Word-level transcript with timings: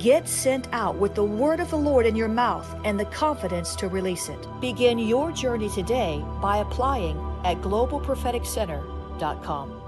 Get 0.00 0.26
sent 0.26 0.66
out 0.72 0.96
with 0.96 1.14
the 1.14 1.24
word 1.24 1.60
of 1.60 1.68
the 1.68 1.76
Lord 1.76 2.06
in 2.06 2.16
your 2.16 2.26
mouth 2.26 2.66
and 2.86 2.98
the 2.98 3.04
confidence 3.04 3.76
to 3.76 3.86
release 3.86 4.30
it. 4.30 4.46
Begin 4.58 4.98
your 4.98 5.30
journey 5.30 5.68
today 5.68 6.24
by 6.40 6.56
applying 6.56 7.18
at 7.44 7.58
globalpropheticcenter.com. 7.58 9.82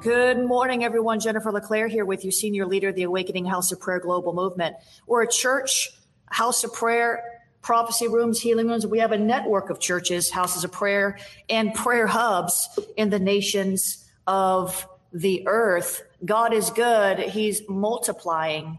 Good 0.00 0.46
morning, 0.46 0.82
everyone. 0.82 1.20
Jennifer 1.20 1.52
LeClaire 1.52 1.88
here 1.88 2.06
with 2.06 2.24
you, 2.24 2.30
Senior 2.30 2.64
Leader 2.64 2.88
of 2.88 2.94
the 2.94 3.02
Awakening 3.02 3.44
House 3.44 3.70
of 3.70 3.80
Prayer 3.80 4.00
Global 4.00 4.32
Movement. 4.32 4.76
We're 5.06 5.24
a 5.24 5.30
church, 5.30 5.90
house 6.30 6.64
of 6.64 6.72
prayer, 6.72 7.42
prophecy 7.60 8.08
rooms, 8.08 8.40
healing 8.40 8.68
rooms. 8.68 8.86
We 8.86 9.00
have 9.00 9.12
a 9.12 9.18
network 9.18 9.68
of 9.68 9.78
churches, 9.78 10.30
houses 10.30 10.64
of 10.64 10.72
prayer, 10.72 11.18
and 11.50 11.74
prayer 11.74 12.06
hubs 12.06 12.66
in 12.96 13.10
the 13.10 13.18
nations 13.18 14.08
of 14.26 14.88
the 15.12 15.46
earth. 15.46 16.00
God 16.24 16.52
is 16.52 16.70
good. 16.70 17.18
He's 17.18 17.62
multiplying 17.68 18.78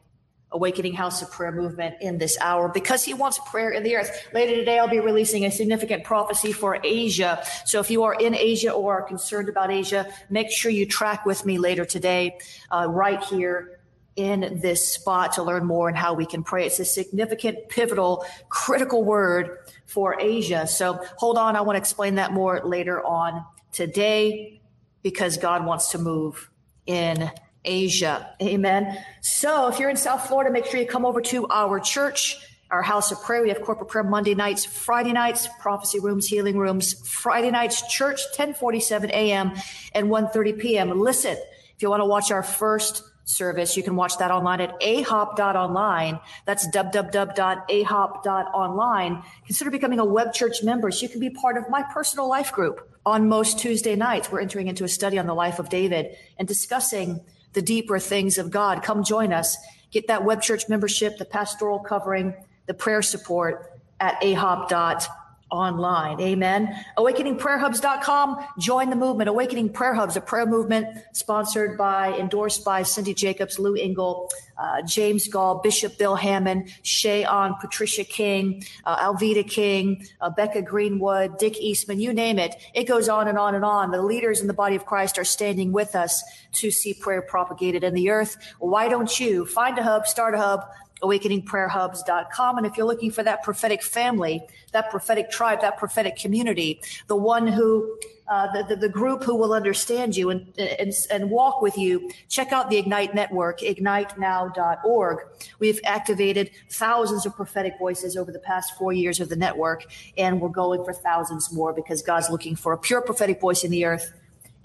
Awakening 0.51 0.93
House 0.93 1.21
of 1.21 1.31
Prayer 1.31 1.51
movement 1.51 1.95
in 2.01 2.17
this 2.17 2.37
hour 2.41 2.69
because 2.69 3.03
he 3.03 3.13
wants 3.13 3.39
prayer 3.45 3.69
in 3.69 3.83
the 3.83 3.95
earth. 3.95 4.27
Later 4.33 4.55
today, 4.55 4.79
I'll 4.79 4.87
be 4.87 4.99
releasing 4.99 5.45
a 5.45 5.51
significant 5.51 6.03
prophecy 6.03 6.51
for 6.51 6.79
Asia. 6.83 7.43
So 7.65 7.79
if 7.79 7.91
you 7.91 8.03
are 8.03 8.15
in 8.15 8.35
Asia 8.35 8.71
or 8.71 8.99
are 8.99 9.01
concerned 9.03 9.47
about 9.47 9.71
Asia, 9.71 10.11
make 10.29 10.49
sure 10.49 10.71
you 10.71 10.87
track 10.87 11.25
with 11.25 11.45
me 11.45 11.59
later 11.59 11.85
today, 11.85 12.39
uh, 12.71 12.87
right 12.89 13.23
here 13.23 13.79
in 14.15 14.59
this 14.61 14.91
spot 14.91 15.33
to 15.33 15.43
learn 15.43 15.65
more 15.65 15.87
and 15.87 15.97
how 15.97 16.13
we 16.13 16.25
can 16.25 16.43
pray. 16.43 16.65
It's 16.65 16.79
a 16.79 16.85
significant, 16.85 17.69
pivotal, 17.69 18.25
critical 18.49 19.03
word 19.03 19.59
for 19.85 20.19
Asia. 20.19 20.67
So 20.67 20.99
hold 21.17 21.37
on. 21.37 21.55
I 21.55 21.61
want 21.61 21.75
to 21.75 21.79
explain 21.79 22.15
that 22.15 22.33
more 22.33 22.59
later 22.65 23.05
on 23.05 23.45
today 23.71 24.59
because 25.03 25.37
God 25.37 25.65
wants 25.65 25.91
to 25.91 25.99
move 25.99 26.49
in 26.89 27.31
Asia. 27.63 28.33
Amen. 28.41 28.97
So 29.21 29.67
if 29.67 29.79
you're 29.79 29.91
in 29.91 29.97
South 29.97 30.27
Florida, 30.27 30.51
make 30.51 30.65
sure 30.65 30.79
you 30.79 30.87
come 30.87 31.05
over 31.05 31.21
to 31.21 31.47
our 31.49 31.79
church, 31.79 32.35
our 32.71 32.81
house 32.81 33.11
of 33.11 33.21
prayer. 33.21 33.43
We 33.43 33.49
have 33.49 33.61
corporate 33.61 33.89
prayer 33.89 34.03
Monday 34.03 34.33
nights, 34.33 34.65
Friday 34.65 35.13
nights, 35.13 35.47
prophecy 35.59 35.99
rooms, 35.99 36.25
healing 36.25 36.57
rooms, 36.57 37.07
Friday 37.07 37.51
nights, 37.51 37.87
church, 37.93 38.21
1047 38.35 39.11
a.m. 39.11 39.53
and 39.93 40.07
1.30 40.07 40.59
p.m. 40.59 40.99
Listen, 40.99 41.37
if 41.75 41.81
you 41.81 41.91
want 41.91 42.01
to 42.01 42.05
watch 42.05 42.31
our 42.31 42.43
first 42.43 43.03
service. 43.29 43.77
You 43.77 43.83
can 43.83 43.95
watch 43.95 44.17
that 44.17 44.31
online 44.31 44.59
at 44.61 44.81
ahop.online. 44.81 46.19
That's 46.45 46.67
www.ahop.online. 46.69 49.23
Consider 49.45 49.69
becoming 49.69 49.99
a 49.99 50.05
web 50.05 50.33
church 50.33 50.63
member 50.63 50.89
so 50.89 51.03
you 51.03 51.09
can 51.09 51.19
be 51.19 51.29
part 51.29 51.57
of 51.57 51.69
my 51.69 51.83
personal 51.93 52.27
life 52.27 52.51
group. 52.51 52.88
On 53.05 53.29
most 53.29 53.59
Tuesday 53.59 53.95
nights, 53.95 54.31
we're 54.31 54.41
entering 54.41 54.67
into 54.67 54.83
a 54.83 54.89
study 54.89 55.17
on 55.17 55.25
the 55.25 55.33
life 55.33 55.59
of 55.59 55.69
David 55.69 56.15
and 56.37 56.47
discussing 56.47 57.21
the 57.53 57.61
deeper 57.61 57.99
things 57.99 58.37
of 58.37 58.51
God. 58.51 58.83
Come 58.83 59.03
join 59.03 59.33
us. 59.33 59.57
Get 59.91 60.07
that 60.07 60.23
web 60.23 60.41
church 60.41 60.69
membership, 60.69 61.17
the 61.17 61.25
pastoral 61.25 61.79
covering, 61.79 62.35
the 62.67 62.73
prayer 62.73 63.01
support 63.01 63.79
at 63.99 64.21
ahop.online 64.21 65.15
online. 65.51 66.19
Amen. 66.21 66.75
AwakeningPrayerHubs.com. 66.97 68.45
Join 68.59 68.89
the 68.89 68.95
movement. 68.95 69.29
Awakening 69.29 69.69
Prayer 69.69 69.93
Hubs, 69.93 70.15
a 70.15 70.21
prayer 70.21 70.45
movement 70.45 70.87
sponsored 71.13 71.77
by, 71.77 72.13
endorsed 72.17 72.63
by 72.63 72.83
Cindy 72.83 73.13
Jacobs, 73.13 73.59
Lou 73.59 73.75
Engle, 73.75 74.29
uh, 74.57 74.81
James 74.81 75.27
Goll, 75.27 75.55
Bishop 75.63 75.97
Bill 75.97 76.15
Hamon, 76.15 76.65
Ché 76.83 77.25
Ahn, 77.27 77.55
Patricia 77.61 78.03
King, 78.03 78.63
uh, 78.85 79.11
Alveda 79.11 79.47
King, 79.47 80.05
uh, 80.21 80.29
Becca 80.29 80.61
Greenwood, 80.61 81.37
Dick 81.37 81.57
Eastman, 81.59 81.99
you 81.99 82.13
name 82.13 82.37
it. 82.37 82.55
It 82.73 82.83
goes 82.83 83.07
on 83.07 83.27
and 83.27 83.37
on 83.37 83.55
and 83.55 83.63
on. 83.63 83.91
The 83.91 84.01
leaders 84.01 84.41
in 84.41 84.47
the 84.47 84.53
body 84.53 84.75
of 84.75 84.85
Christ 84.85 85.17
are 85.17 85.23
standing 85.23 85.71
with 85.71 85.95
us 85.95 86.23
to 86.53 86.71
see 86.71 86.93
prayer 86.93 87.21
propagated 87.21 87.83
in 87.83 87.93
the 87.93 88.09
earth. 88.09 88.37
Why 88.59 88.89
don't 88.89 89.19
you 89.19 89.45
find 89.45 89.77
a 89.77 89.83
hub, 89.83 90.07
start 90.07 90.35
a 90.35 90.37
hub, 90.37 90.65
awakeningprayerhubs.com. 91.01 92.57
And 92.57 92.65
if 92.65 92.77
you're 92.77 92.87
looking 92.87 93.11
for 93.11 93.23
that 93.23 93.43
prophetic 93.43 93.81
family, 93.83 94.41
that 94.71 94.89
prophetic 94.89 95.31
tribe, 95.31 95.61
that 95.61 95.77
prophetic 95.77 96.15
community, 96.15 96.81
the 97.07 97.15
one 97.15 97.47
who, 97.47 97.97
uh, 98.27 98.51
the, 98.51 98.63
the, 98.63 98.75
the, 98.75 98.89
group 98.89 99.23
who 99.23 99.35
will 99.35 99.53
understand 99.53 100.15
you 100.15 100.29
and, 100.29 100.53
and, 100.59 100.93
and 101.09 101.31
walk 101.31 101.61
with 101.61 101.77
you, 101.77 102.11
check 102.27 102.51
out 102.51 102.69
the 102.69 102.77
Ignite 102.77 103.15
Network, 103.15 103.59
ignitenow.org. 103.61 105.19
We've 105.57 105.79
activated 105.83 106.51
thousands 106.69 107.25
of 107.25 107.35
prophetic 107.35 107.73
voices 107.79 108.15
over 108.15 108.31
the 108.31 108.39
past 108.39 108.77
four 108.77 108.93
years 108.93 109.19
of 109.19 109.29
the 109.29 109.35
network, 109.35 109.85
and 110.17 110.39
we're 110.39 110.49
going 110.49 110.83
for 110.83 110.93
thousands 110.93 111.51
more 111.51 111.73
because 111.73 112.03
God's 112.03 112.29
looking 112.29 112.55
for 112.55 112.71
a 112.73 112.77
pure 112.77 113.01
prophetic 113.01 113.41
voice 113.41 113.63
in 113.63 113.71
the 113.71 113.85
earth 113.85 114.13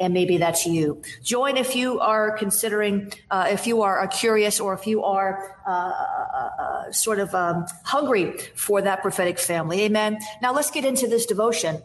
and 0.01 0.13
maybe 0.13 0.39
that's 0.39 0.67
you. 0.67 1.03
Join 1.23 1.57
if 1.57 1.77
you 1.77 2.01
are 2.01 2.37
considering, 2.37 3.13
uh, 3.31 3.47
if 3.51 3.67
you 3.67 3.83
are 3.83 4.07
curious 4.09 4.61
or 4.61 4.75
if 4.75 4.87
you 4.87 5.05
are 5.05 5.57
uh, 5.67 5.71
uh, 5.71 6.63
uh, 6.63 6.93
sort 6.93 7.21
of 7.21 7.35
um, 7.35 7.67
hungry 7.85 8.37
for 8.55 8.83
that 8.83 9.03
prophetic 9.03 9.39
family. 9.39 9.83
Amen. 9.83 10.19
Now 10.43 10.53
let's 10.53 10.71
get 10.71 10.85
into 10.85 11.07
this 11.07 11.27
devotion. 11.27 11.81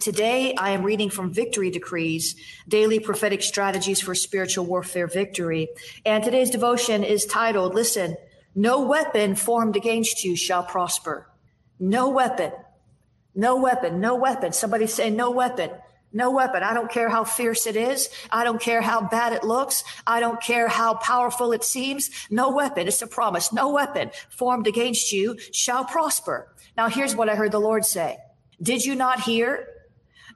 Today, 0.00 0.54
I 0.56 0.70
am 0.70 0.82
reading 0.82 1.08
from 1.08 1.32
Victory 1.32 1.70
Decrees, 1.70 2.36
Daily 2.68 2.98
Prophetic 2.98 3.42
Strategies 3.42 4.00
for 4.00 4.14
Spiritual 4.14 4.66
Warfare 4.66 5.06
Victory. 5.06 5.68
And 6.04 6.22
today's 6.22 6.50
devotion 6.50 7.04
is 7.04 7.24
titled, 7.24 7.74
Listen, 7.74 8.16
no 8.54 8.82
weapon 8.82 9.34
formed 9.34 9.76
against 9.76 10.24
you 10.24 10.36
shall 10.36 10.64
prosper. 10.64 11.26
No 11.80 12.10
weapon. 12.10 12.52
No 13.34 13.56
weapon. 13.56 14.00
No 14.00 14.16
weapon. 14.16 14.52
Somebody 14.52 14.86
say, 14.86 15.10
no 15.10 15.30
weapon 15.30 15.70
no 16.14 16.30
weapon. 16.30 16.62
I 16.62 16.72
don't 16.72 16.90
care 16.90 17.08
how 17.08 17.24
fierce 17.24 17.66
it 17.66 17.76
is. 17.76 18.08
I 18.30 18.44
don't 18.44 18.60
care 18.60 18.80
how 18.80 19.02
bad 19.08 19.32
it 19.32 19.42
looks. 19.42 19.82
I 20.06 20.20
don't 20.20 20.40
care 20.40 20.68
how 20.68 20.94
powerful 20.94 21.52
it 21.52 21.64
seems. 21.64 22.08
No 22.30 22.50
weapon. 22.50 22.86
It's 22.86 23.02
a 23.02 23.06
promise. 23.08 23.52
No 23.52 23.70
weapon 23.70 24.12
formed 24.30 24.68
against 24.68 25.12
you 25.12 25.36
shall 25.52 25.84
prosper. 25.84 26.54
Now 26.76 26.88
here's 26.88 27.16
what 27.16 27.28
I 27.28 27.34
heard 27.34 27.52
the 27.52 27.60
Lord 27.60 27.84
say. 27.84 28.16
Did 28.62 28.84
you 28.84 28.94
not 28.94 29.20
hear? 29.20 29.66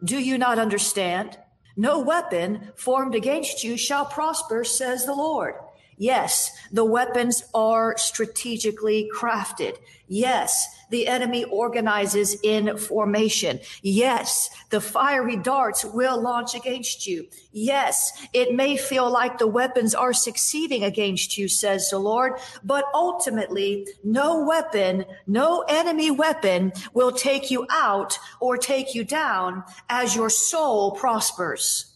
Do 0.02 0.18
you 0.18 0.36
not 0.36 0.58
understand? 0.58 1.38
No 1.76 2.00
weapon 2.00 2.72
formed 2.74 3.14
against 3.14 3.62
you 3.62 3.76
shall 3.76 4.04
prosper, 4.04 4.64
says 4.64 5.06
the 5.06 5.14
Lord. 5.14 5.54
Yes, 5.98 6.52
the 6.70 6.84
weapons 6.84 7.44
are 7.54 7.98
strategically 7.98 9.10
crafted. 9.14 9.76
Yes, 10.06 10.66
the 10.90 11.06
enemy 11.08 11.44
organizes 11.44 12.38
in 12.42 12.78
formation. 12.78 13.58
Yes, 13.82 14.48
the 14.70 14.80
fiery 14.80 15.36
darts 15.36 15.84
will 15.84 16.20
launch 16.22 16.54
against 16.54 17.06
you. 17.06 17.26
Yes, 17.50 18.12
it 18.32 18.54
may 18.54 18.76
feel 18.76 19.10
like 19.10 19.38
the 19.38 19.48
weapons 19.48 19.94
are 19.94 20.12
succeeding 20.12 20.84
against 20.84 21.36
you, 21.36 21.48
says 21.48 21.90
the 21.90 21.98
Lord, 21.98 22.34
but 22.64 22.84
ultimately, 22.94 23.86
no 24.04 24.44
weapon, 24.44 25.04
no 25.26 25.64
enemy 25.68 26.10
weapon 26.12 26.72
will 26.94 27.12
take 27.12 27.50
you 27.50 27.66
out 27.70 28.18
or 28.40 28.56
take 28.56 28.94
you 28.94 29.04
down 29.04 29.64
as 29.90 30.14
your 30.14 30.30
soul 30.30 30.92
prospers. 30.92 31.92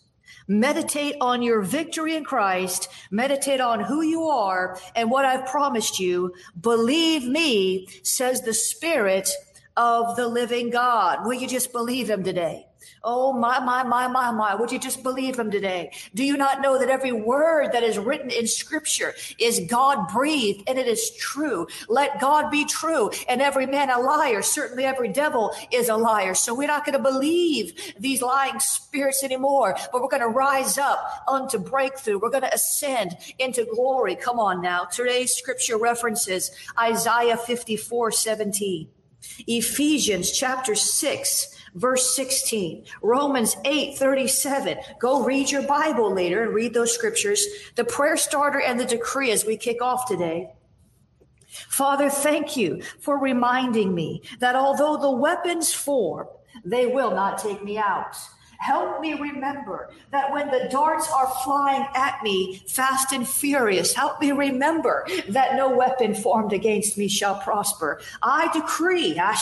Meditate 0.48 1.16
on 1.20 1.42
your 1.42 1.60
victory 1.60 2.16
in 2.16 2.24
Christ. 2.24 2.88
Meditate 3.10 3.60
on 3.60 3.80
who 3.80 4.02
you 4.02 4.24
are 4.24 4.78
and 4.94 5.10
what 5.10 5.24
I've 5.24 5.46
promised 5.46 5.98
you. 5.98 6.34
Believe 6.60 7.26
me, 7.26 7.86
says 8.02 8.42
the 8.42 8.54
Spirit 8.54 9.30
of 9.76 10.16
the 10.16 10.26
living 10.28 10.70
God. 10.70 11.24
Will 11.24 11.34
you 11.34 11.48
just 11.48 11.72
believe 11.72 12.10
him 12.10 12.24
today? 12.24 12.66
Oh, 13.04 13.32
my, 13.32 13.58
my, 13.60 13.82
my, 13.82 14.08
my, 14.08 14.30
my. 14.30 14.54
Would 14.54 14.72
you 14.72 14.78
just 14.78 15.02
believe 15.02 15.38
him 15.38 15.50
today? 15.50 15.92
Do 16.14 16.24
you 16.24 16.36
not 16.36 16.60
know 16.60 16.78
that 16.78 16.88
every 16.88 17.12
word 17.12 17.72
that 17.72 17.82
is 17.82 17.98
written 17.98 18.30
in 18.30 18.46
scripture 18.46 19.14
is 19.38 19.60
God 19.68 20.08
breathed 20.08 20.68
and 20.68 20.78
it 20.78 20.86
is 20.86 21.10
true? 21.16 21.66
Let 21.88 22.20
God 22.20 22.50
be 22.50 22.64
true 22.64 23.10
and 23.28 23.42
every 23.42 23.66
man 23.66 23.90
a 23.90 23.98
liar. 23.98 24.42
Certainly 24.42 24.84
every 24.84 25.08
devil 25.08 25.52
is 25.70 25.88
a 25.88 25.96
liar. 25.96 26.34
So 26.34 26.54
we're 26.54 26.68
not 26.68 26.84
going 26.84 26.96
to 26.96 27.02
believe 27.02 27.94
these 27.98 28.22
lying 28.22 28.60
spirits 28.60 29.24
anymore, 29.24 29.76
but 29.92 30.02
we're 30.02 30.08
going 30.08 30.22
to 30.22 30.28
rise 30.28 30.78
up 30.78 31.24
unto 31.28 31.58
breakthrough. 31.58 32.18
We're 32.18 32.30
going 32.30 32.42
to 32.42 32.54
ascend 32.54 33.16
into 33.38 33.64
glory. 33.64 34.16
Come 34.16 34.38
on 34.38 34.60
now. 34.60 34.84
Today's 34.84 35.34
scripture 35.34 35.76
references 35.76 36.50
Isaiah 36.78 37.36
54, 37.36 38.12
17. 38.12 38.88
Ephesians 39.46 40.30
chapter 40.30 40.74
6 40.74 41.61
verse 41.74 42.14
16, 42.14 42.84
Romans 43.02 43.56
8 43.64 43.96
37. 43.96 44.78
Go 44.98 45.24
read 45.24 45.50
your 45.50 45.62
Bible 45.62 46.12
later 46.12 46.42
and 46.42 46.54
read 46.54 46.74
those 46.74 46.94
scriptures. 46.94 47.44
The 47.76 47.84
prayer 47.84 48.16
starter 48.16 48.60
and 48.60 48.78
the 48.78 48.84
decree 48.84 49.30
as 49.30 49.44
we 49.44 49.56
kick 49.56 49.82
off 49.82 50.06
today. 50.06 50.50
Father, 51.48 52.08
thank 52.08 52.56
you 52.56 52.82
for 53.00 53.18
reminding 53.18 53.94
me 53.94 54.22
that 54.40 54.56
although 54.56 54.96
the 54.96 55.10
weapons 55.10 55.72
form, 55.72 56.26
they 56.64 56.86
will 56.86 57.10
not 57.10 57.38
take 57.38 57.62
me 57.62 57.78
out. 57.78 58.16
Help 58.62 59.00
me 59.00 59.14
remember 59.14 59.90
that 60.12 60.32
when 60.32 60.48
the 60.48 60.68
darts 60.70 61.10
are 61.10 61.26
flying 61.42 61.84
at 61.96 62.22
me 62.22 62.62
fast 62.68 63.12
and 63.12 63.28
furious, 63.28 63.92
help 63.92 64.20
me 64.20 64.30
remember 64.30 65.04
that 65.30 65.56
no 65.56 65.68
weapon 65.68 66.14
formed 66.14 66.52
against 66.52 66.96
me 66.96 67.08
shall 67.08 67.34
prosper. 67.40 68.00
I 68.22 68.52
decree, 68.52 69.18
I 69.18 69.34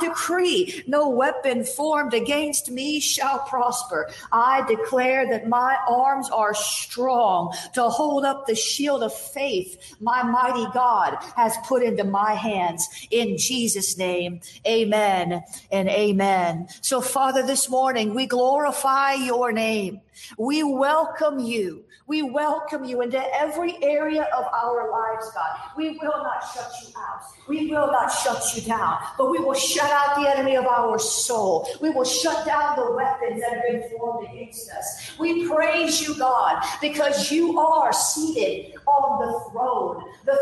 decree 0.00 0.84
no 0.86 1.08
weapon 1.08 1.64
formed 1.64 2.12
against 2.12 2.70
me 2.70 3.00
shall 3.00 3.38
prosper. 3.38 4.10
I 4.30 4.62
declare 4.68 5.26
that 5.30 5.48
my 5.48 5.78
arms 5.88 6.28
are 6.28 6.52
strong 6.52 7.56
to 7.72 7.84
hold 7.84 8.26
up 8.26 8.46
the 8.46 8.54
shield 8.54 9.02
of 9.02 9.14
faith 9.14 9.96
my 9.98 10.22
mighty 10.22 10.66
God 10.74 11.16
has 11.36 11.56
put 11.64 11.82
into 11.82 12.04
my 12.04 12.34
hands. 12.34 12.86
In 13.10 13.38
Jesus' 13.38 13.96
name, 13.96 14.40
amen 14.66 15.42
and 15.70 15.88
amen. 15.88 16.68
So, 16.84 17.00
Father, 17.00 17.46
this 17.46 17.70
morning 17.70 18.12
we 18.12 18.26
glorify 18.26 19.12
your 19.12 19.52
name. 19.52 20.00
We 20.36 20.64
welcome 20.64 21.38
you. 21.38 21.84
We 22.08 22.22
welcome 22.22 22.84
you 22.84 23.02
into 23.02 23.22
every 23.32 23.80
area 23.84 24.24
of 24.36 24.44
our 24.52 24.90
lives, 24.90 25.30
God. 25.32 25.56
We 25.76 25.90
will 25.90 26.24
not 26.24 26.42
shut 26.52 26.72
you 26.82 26.88
out. 26.98 27.22
We 27.48 27.70
will 27.70 27.86
not 27.86 28.08
shut 28.08 28.42
you 28.56 28.62
down, 28.62 28.98
but 29.16 29.30
we 29.30 29.38
will 29.38 29.54
shut 29.54 29.88
out 29.92 30.20
the 30.20 30.28
enemy 30.28 30.56
of 30.56 30.66
our 30.66 30.98
soul. 30.98 31.68
We 31.80 31.90
will 31.90 32.04
shut 32.04 32.44
down 32.44 32.74
the 32.74 32.90
weapons 32.90 33.40
that 33.40 33.52
have 33.54 33.62
been 33.62 33.84
formed 33.96 34.28
against 34.28 34.68
us. 34.72 35.16
We 35.20 35.46
praise 35.46 36.02
you, 36.02 36.18
God, 36.18 36.64
because 36.80 37.30
you 37.30 37.60
are 37.60 37.92
seated 37.92 38.74
on 38.86 39.24
the 39.24 39.50
throne, 39.50 40.02
the 40.24 40.41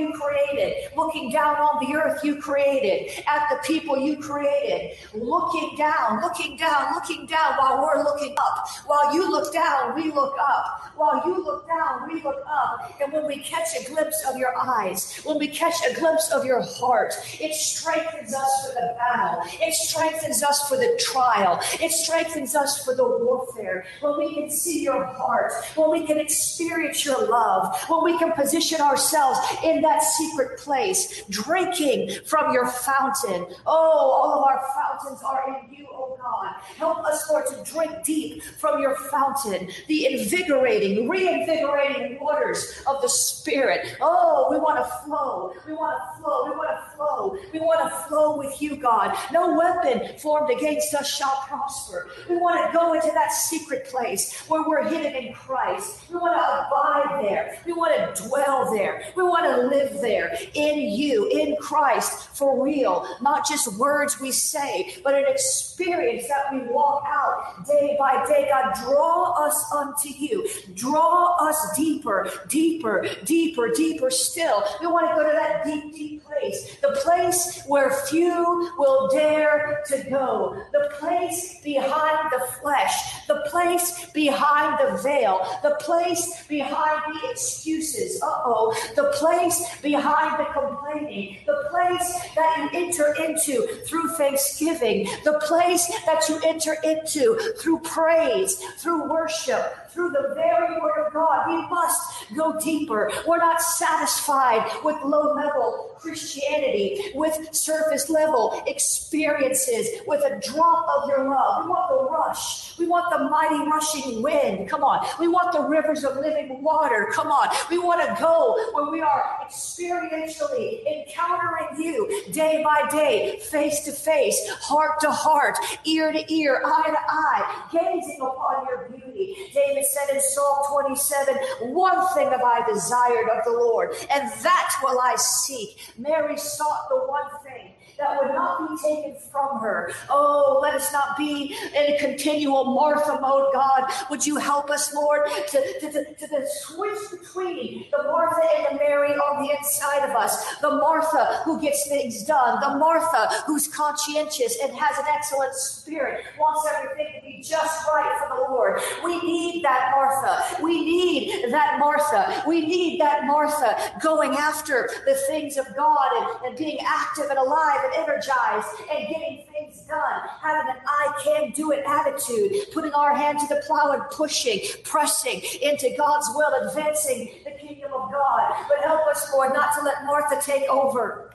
you 0.00 0.12
created, 0.12 0.90
looking 0.96 1.30
down 1.30 1.56
on 1.56 1.84
the 1.84 1.94
earth 1.96 2.24
you 2.24 2.36
created, 2.36 3.22
at 3.26 3.48
the 3.50 3.58
people 3.66 3.98
you 3.98 4.16
created, 4.16 4.96
looking 5.14 5.76
down, 5.76 6.20
looking 6.20 6.56
down, 6.56 6.94
looking 6.94 7.26
down 7.26 7.56
while 7.58 7.82
we're 7.82 8.02
looking 8.02 8.34
up, 8.38 8.68
while 8.86 9.14
you 9.14 9.30
look 9.30 9.52
down, 9.52 9.94
we 9.94 10.10
look 10.10 10.36
up. 10.40 10.90
While 10.96 11.22
you 11.24 11.42
look 11.42 11.66
down, 11.66 12.12
we 12.12 12.22
look 12.22 12.44
up. 12.46 12.92
And 13.00 13.10
when 13.10 13.26
we 13.26 13.38
catch 13.38 13.68
a 13.80 13.90
glimpse 13.90 14.22
of 14.28 14.36
your 14.36 14.52
eyes, 14.54 15.18
when 15.24 15.38
we 15.38 15.48
catch 15.48 15.74
a 15.88 15.94
glimpse 15.98 16.30
of 16.30 16.44
your 16.44 16.60
heart, 16.60 17.14
it 17.40 17.54
strengthens 17.54 18.34
us 18.34 18.66
for 18.66 18.74
the 18.74 18.94
battle. 18.98 19.42
It 19.62 19.72
strengthens 19.72 20.42
us 20.42 20.68
for 20.68 20.76
the 20.76 21.00
trial. 21.02 21.58
It 21.80 21.90
strengthens 21.90 22.54
us 22.54 22.84
for 22.84 22.94
the 22.94 23.06
warfare. 23.06 23.86
When 24.00 24.18
we 24.18 24.34
can 24.34 24.50
see 24.50 24.82
your 24.82 25.04
heart, 25.04 25.52
when 25.74 25.90
we 25.90 26.06
can 26.06 26.18
experience 26.18 27.04
your 27.04 27.26
love, 27.26 27.74
when 27.88 28.04
we 28.04 28.18
can 28.18 28.32
position 28.32 28.80
ourselves 28.80 29.38
in 29.64 29.80
that 29.82 29.89
secret 29.98 30.58
place, 30.58 31.24
drinking 31.28 32.10
from 32.26 32.52
your 32.52 32.66
fountain. 32.68 33.46
Oh, 33.66 34.10
all 34.10 34.38
of 34.38 34.44
our 34.44 34.62
fountains 34.74 35.22
are 35.22 35.44
in 35.48 35.74
you, 35.74 35.86
oh 35.92 36.16
God. 36.20 36.54
Help 36.76 36.98
us, 37.04 37.28
Lord, 37.28 37.46
to 37.46 37.72
drink 37.72 38.04
deep 38.04 38.42
from 38.42 38.80
your 38.80 38.96
fountain, 39.10 39.70
the 39.88 40.06
invigorating, 40.06 41.08
reinvigorating 41.08 42.18
waters 42.20 42.82
of 42.86 43.00
the 43.02 43.08
Spirit. 43.08 43.96
Oh, 44.00 44.48
we 44.50 44.58
want 44.58 44.78
to 44.78 44.84
flow. 45.04 45.52
We 45.66 45.72
want 45.72 45.98
to 45.98 46.22
flow. 46.22 46.44
We 46.44 46.50
want 46.56 46.70
to 46.70 46.96
flow. 46.96 47.36
We 47.52 47.60
want 47.60 47.80
to 47.90 48.08
flow 48.08 48.36
with 48.36 48.60
you, 48.60 48.76
God. 48.76 49.16
No 49.32 49.54
weapon 49.56 50.18
formed 50.18 50.50
against 50.50 50.94
us 50.94 51.08
shall 51.08 51.36
prosper. 51.46 52.08
We 52.28 52.36
want 52.36 52.66
to 52.66 52.76
go 52.76 52.92
into 52.94 53.10
that 53.14 53.32
secret 53.32 53.86
place 53.86 54.38
where 54.48 54.62
we're 54.62 54.88
hidden 54.88 55.14
in 55.14 55.32
Christ. 55.32 56.10
We 56.10 56.16
want 56.16 56.36
to 56.36 56.42
abide 56.42 57.24
there. 57.24 57.58
We 57.64 57.72
want 57.72 58.16
to 58.16 58.28
dwell 58.28 58.72
there. 58.72 59.02
We 59.16 59.22
want 59.22 59.46
to 59.46 59.66
live 59.66 59.79
there 60.00 60.36
in 60.54 60.78
you, 60.78 61.28
in 61.28 61.56
Christ, 61.56 62.36
for 62.36 62.62
real. 62.62 63.06
Not 63.20 63.46
just 63.46 63.78
words 63.78 64.20
we 64.20 64.32
say, 64.32 64.96
but 65.04 65.14
an 65.14 65.24
experience 65.26 66.28
that 66.28 66.52
we 66.52 66.60
walk 66.72 67.04
out 67.06 67.66
day 67.66 67.96
by 67.98 68.24
day. 68.26 68.48
God, 68.50 68.74
draw 68.82 69.46
us 69.46 69.72
unto 69.72 70.08
you. 70.08 70.48
Draw 70.74 71.36
us 71.48 71.76
deeper, 71.76 72.30
deeper, 72.48 73.06
deeper, 73.24 73.68
deeper 73.72 74.10
still. 74.10 74.64
We 74.80 74.86
want 74.86 75.08
to 75.08 75.14
go 75.14 75.24
to 75.24 75.32
that 75.32 75.64
deep, 75.64 75.94
deep 75.94 76.22
place, 76.40 76.76
the 76.80 76.92
place 77.02 77.62
where 77.66 77.90
few 77.90 78.72
will 78.78 79.08
dare 79.08 79.82
to 79.86 80.02
go, 80.10 80.62
the 80.72 80.90
place 80.98 81.60
behind 81.62 82.30
the 82.30 82.46
flesh, 82.60 83.26
the 83.26 83.44
place 83.50 84.06
behind 84.12 84.78
the 84.78 84.98
veil, 85.02 85.40
the 85.62 85.76
place 85.80 86.44
behind 86.46 87.00
the 87.14 87.30
excuses. 87.30 88.22
Uh 88.22 88.26
oh, 88.44 88.74
the 88.96 89.10
place 89.14 89.80
behind 89.80 90.38
the 90.38 90.52
complaining, 90.52 91.38
the 91.46 91.64
place 91.70 92.14
that 92.34 92.70
you 92.72 92.86
enter 92.86 93.14
into 93.22 93.66
through 93.86 94.08
thanksgiving, 94.16 95.08
the 95.24 95.38
place 95.40 95.86
that 96.06 96.28
you 96.28 96.40
enter 96.44 96.76
into 96.84 97.36
through 97.58 97.78
praise, 97.80 98.58
through 98.78 99.08
worship, 99.10 99.76
through 99.92 100.10
the 100.10 100.32
very 100.34 100.80
word 100.80 101.06
of 101.06 101.12
God. 101.12 101.48
We 101.48 101.66
must 101.68 102.26
go 102.36 102.58
deeper. 102.58 103.10
We're 103.26 103.38
not 103.38 103.60
satisfied 103.60 104.68
with 104.84 104.96
low 105.04 105.34
level 105.34 105.90
Christianity, 106.00 107.12
with 107.14 107.54
surface 107.54 108.08
level 108.08 108.62
experiences, 108.66 109.86
with 110.06 110.24
a 110.24 110.40
drop 110.40 110.86
of 110.96 111.08
your 111.08 111.28
love. 111.28 111.64
We 111.64 111.70
want 111.70 111.90
the 111.90 112.10
rush. 112.10 112.78
We 112.78 112.86
want 112.86 113.10
the 113.10 113.28
mighty 113.28 113.68
rushing 113.70 114.22
wind. 114.22 114.68
Come 114.68 114.82
on. 114.82 115.06
We 115.18 115.28
want 115.28 115.52
the 115.52 115.62
rivers 115.62 116.04
of 116.04 116.16
living 116.16 116.62
water. 116.62 117.08
Come 117.12 117.28
on. 117.28 117.48
We 117.68 117.78
want 117.78 118.00
to 118.00 118.22
go 118.22 118.56
where 118.72 118.90
we 118.90 119.02
are 119.02 119.38
experientially 119.44 120.80
encountering 120.86 121.78
you 121.78 122.32
day 122.32 122.62
by 122.64 122.88
day, 122.90 123.40
face 123.50 123.80
to 123.84 123.92
face, 123.92 124.48
heart 124.60 125.00
to 125.00 125.10
heart, 125.10 125.58
ear 125.84 126.12
to 126.12 126.32
ear, 126.32 126.62
eye 126.64 126.88
to 126.88 126.98
eye, 127.08 127.68
gazing 127.72 128.20
upon 128.22 128.66
your 128.66 128.88
beauty. 128.88 129.50
David 129.52 129.79
David 129.80 129.90
said 129.90 130.14
in 130.14 130.20
Psalm 130.20 130.58
27, 130.72 131.34
One 131.72 132.06
thing 132.14 132.28
have 132.30 132.42
I 132.42 132.64
desired 132.68 133.28
of 133.30 133.44
the 133.44 133.52
Lord, 133.52 133.94
and 134.10 134.30
that 134.42 134.74
will 134.82 135.00
I 135.00 135.16
seek. 135.16 135.78
Mary 135.98 136.36
sought 136.36 136.88
the 136.88 136.96
one 137.06 137.30
thing 137.44 137.72
that 137.98 138.18
would 138.22 138.34
not 138.34 138.68
be 138.68 138.76
taken 138.82 139.14
from 139.30 139.60
her. 139.60 139.92
Oh, 140.08 140.58
let 140.62 140.74
us 140.74 140.92
not 140.92 141.16
be 141.16 141.54
in 141.74 141.94
a 141.94 141.98
continual 141.98 142.64
Martha 142.64 143.20
mode, 143.20 143.52
God. 143.52 143.90
Would 144.10 144.26
you 144.26 144.36
help 144.36 144.70
us, 144.70 144.94
Lord, 144.94 145.28
to, 145.28 145.80
to, 145.80 145.90
to, 145.90 146.28
to 146.28 146.46
switch 146.62 146.98
between 147.10 147.84
the 147.90 148.02
Martha 148.04 148.42
and 148.56 148.78
the 148.78 148.82
Mary 148.82 149.12
on 149.12 149.44
the 149.44 149.54
inside 149.54 150.08
of 150.08 150.16
us? 150.16 150.56
The 150.60 150.70
Martha 150.70 151.42
who 151.44 151.60
gets 151.60 151.86
things 151.88 152.24
done, 152.24 152.60
the 152.60 152.78
Martha 152.78 153.28
who's 153.46 153.68
conscientious 153.68 154.58
and 154.62 154.74
has 154.74 154.98
an 154.98 155.04
excellent 155.08 155.54
spirit, 155.54 156.24
wants 156.38 156.66
everything 156.74 157.19
just 157.42 157.86
right 157.88 158.16
for 158.18 158.36
the 158.36 158.50
Lord. 158.50 158.80
We 159.04 159.20
need 159.22 159.64
that 159.64 159.90
Martha. 159.92 160.62
We 160.62 160.84
need 160.84 161.52
that 161.52 161.78
Martha. 161.78 162.42
We 162.46 162.66
need 162.66 163.00
that 163.00 163.24
Martha 163.24 163.76
going 164.02 164.32
after 164.34 164.90
the 165.06 165.14
things 165.28 165.56
of 165.56 165.66
God 165.76 166.08
and, 166.16 166.46
and 166.46 166.58
being 166.58 166.78
active 166.84 167.26
and 167.30 167.38
alive 167.38 167.80
and 167.84 167.94
energized 167.94 168.68
and 168.90 169.08
getting 169.08 169.44
things 169.52 169.80
done, 169.82 170.20
having 170.40 170.70
an 170.70 170.80
I 170.86 171.12
can 171.22 171.50
do 171.52 171.72
it 171.72 171.84
attitude, 171.86 172.52
putting 172.72 172.92
our 172.92 173.14
hand 173.14 173.38
to 173.40 173.46
the 173.54 173.62
plow 173.66 173.92
and 173.92 174.02
pushing, 174.10 174.60
pressing 174.84 175.42
into 175.62 175.94
God's 175.96 176.28
will, 176.34 176.68
advancing 176.68 177.30
the 177.44 177.52
kingdom 177.52 177.92
of 177.92 178.10
God. 178.10 178.66
But 178.68 178.84
help 178.84 179.06
us, 179.06 179.30
Lord, 179.32 179.52
not 179.52 179.74
to 179.78 179.84
let 179.84 180.04
Martha 180.04 180.40
take 180.40 180.68
over. 180.68 181.29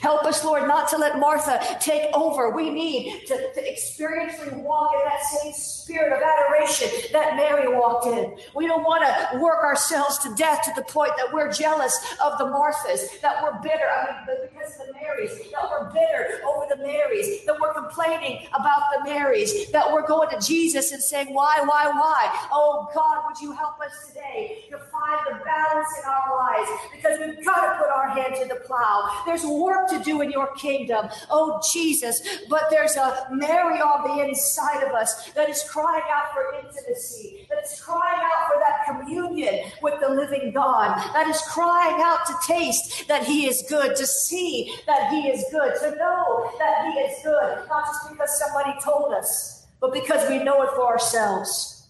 Help 0.00 0.24
us, 0.24 0.44
Lord, 0.44 0.66
not 0.66 0.88
to 0.88 0.96
let 0.96 1.18
Martha 1.18 1.60
take 1.80 2.08
over. 2.14 2.50
We 2.50 2.70
need 2.70 3.26
to, 3.26 3.34
to 3.34 3.60
experientially 3.60 4.62
walk 4.62 4.92
in 4.94 5.00
that 5.04 5.22
same 5.22 5.52
spirit 5.52 6.12
of 6.12 6.22
adoration 6.22 6.88
that 7.12 7.36
Mary 7.36 7.68
walked 7.68 8.06
in. 8.06 8.36
We 8.54 8.66
don't 8.66 8.82
want 8.82 9.04
to 9.04 9.38
work 9.38 9.62
ourselves 9.62 10.18
to 10.18 10.34
death 10.36 10.62
to 10.64 10.72
the 10.74 10.82
point 10.82 11.12
that 11.18 11.32
we're 11.32 11.52
jealous 11.52 11.98
of 12.24 12.38
the 12.38 12.44
Marthas, 12.44 13.20
that 13.20 13.42
we're 13.42 13.60
bitter. 13.60 13.84
I 13.84 14.24
mean, 14.26 14.48
because 14.48 14.72
of 14.80 14.86
the 14.86 14.94
Marys, 14.94 15.38
that 15.52 15.70
we're 15.70 15.92
bitter 15.92 16.40
over 16.46 16.66
the 16.70 16.76
Marys, 16.76 17.44
that 17.44 17.60
we're 17.60 17.74
complaining 17.74 18.46
about 18.54 18.82
the 18.96 19.04
Marys, 19.04 19.70
that 19.72 19.92
we're 19.92 20.06
going 20.06 20.30
to 20.30 20.40
Jesus 20.40 20.92
and 20.92 21.02
saying, 21.02 21.32
Why, 21.34 21.60
why, 21.64 21.88
why? 21.88 22.46
Oh, 22.52 22.88
God, 22.94 23.24
would 23.26 23.38
you 23.40 23.52
help 23.52 23.80
us 23.80 24.08
today 24.08 24.64
to 24.70 24.78
find 24.78 25.20
the 25.28 25.44
balance 25.44 25.88
in 25.98 26.08
our 26.08 26.36
lives? 26.36 26.70
Because 26.94 27.18
we've 27.20 27.44
got 27.44 27.72
to 27.72 27.78
put 27.78 27.88
our 27.94 28.08
hand 28.08 28.34
to 28.40 28.48
the 28.48 28.60
plow. 28.60 29.22
There's 29.26 29.44
work 29.64 29.88
to 29.88 29.98
do 30.00 30.20
in 30.20 30.30
your 30.30 30.52
kingdom. 30.54 31.08
Oh, 31.30 31.60
Jesus. 31.72 32.20
But 32.48 32.64
there's 32.70 32.96
a 32.96 33.26
Mary 33.30 33.80
on 33.80 34.16
the 34.16 34.24
inside 34.24 34.82
of 34.82 34.92
us 34.92 35.32
that 35.32 35.48
is 35.48 35.64
crying 35.68 36.04
out 36.10 36.32
for 36.32 36.54
intimacy, 36.54 37.46
that 37.48 37.64
is 37.64 37.80
crying 37.80 38.20
out 38.20 38.48
for 38.48 38.60
that 38.60 38.84
communion 38.86 39.70
with 39.82 39.98
the 40.00 40.08
living 40.08 40.52
God, 40.52 40.96
that 41.14 41.26
is 41.28 41.40
crying 41.42 42.00
out 42.00 42.26
to 42.26 42.34
taste 42.46 43.08
that 43.08 43.24
He 43.24 43.46
is 43.46 43.64
good, 43.68 43.96
to 43.96 44.06
see 44.06 44.74
that 44.86 45.10
He 45.10 45.28
is 45.28 45.44
good, 45.50 45.74
to 45.80 45.96
know 45.96 46.52
that 46.58 46.92
He 46.92 47.00
is 47.00 47.22
good, 47.22 47.66
not 47.68 47.86
just 47.86 48.10
because 48.10 48.38
somebody 48.38 48.72
told 48.82 49.12
us, 49.14 49.66
but 49.80 49.92
because 49.92 50.28
we 50.28 50.42
know 50.42 50.62
it 50.62 50.70
for 50.70 50.86
ourselves. 50.86 51.88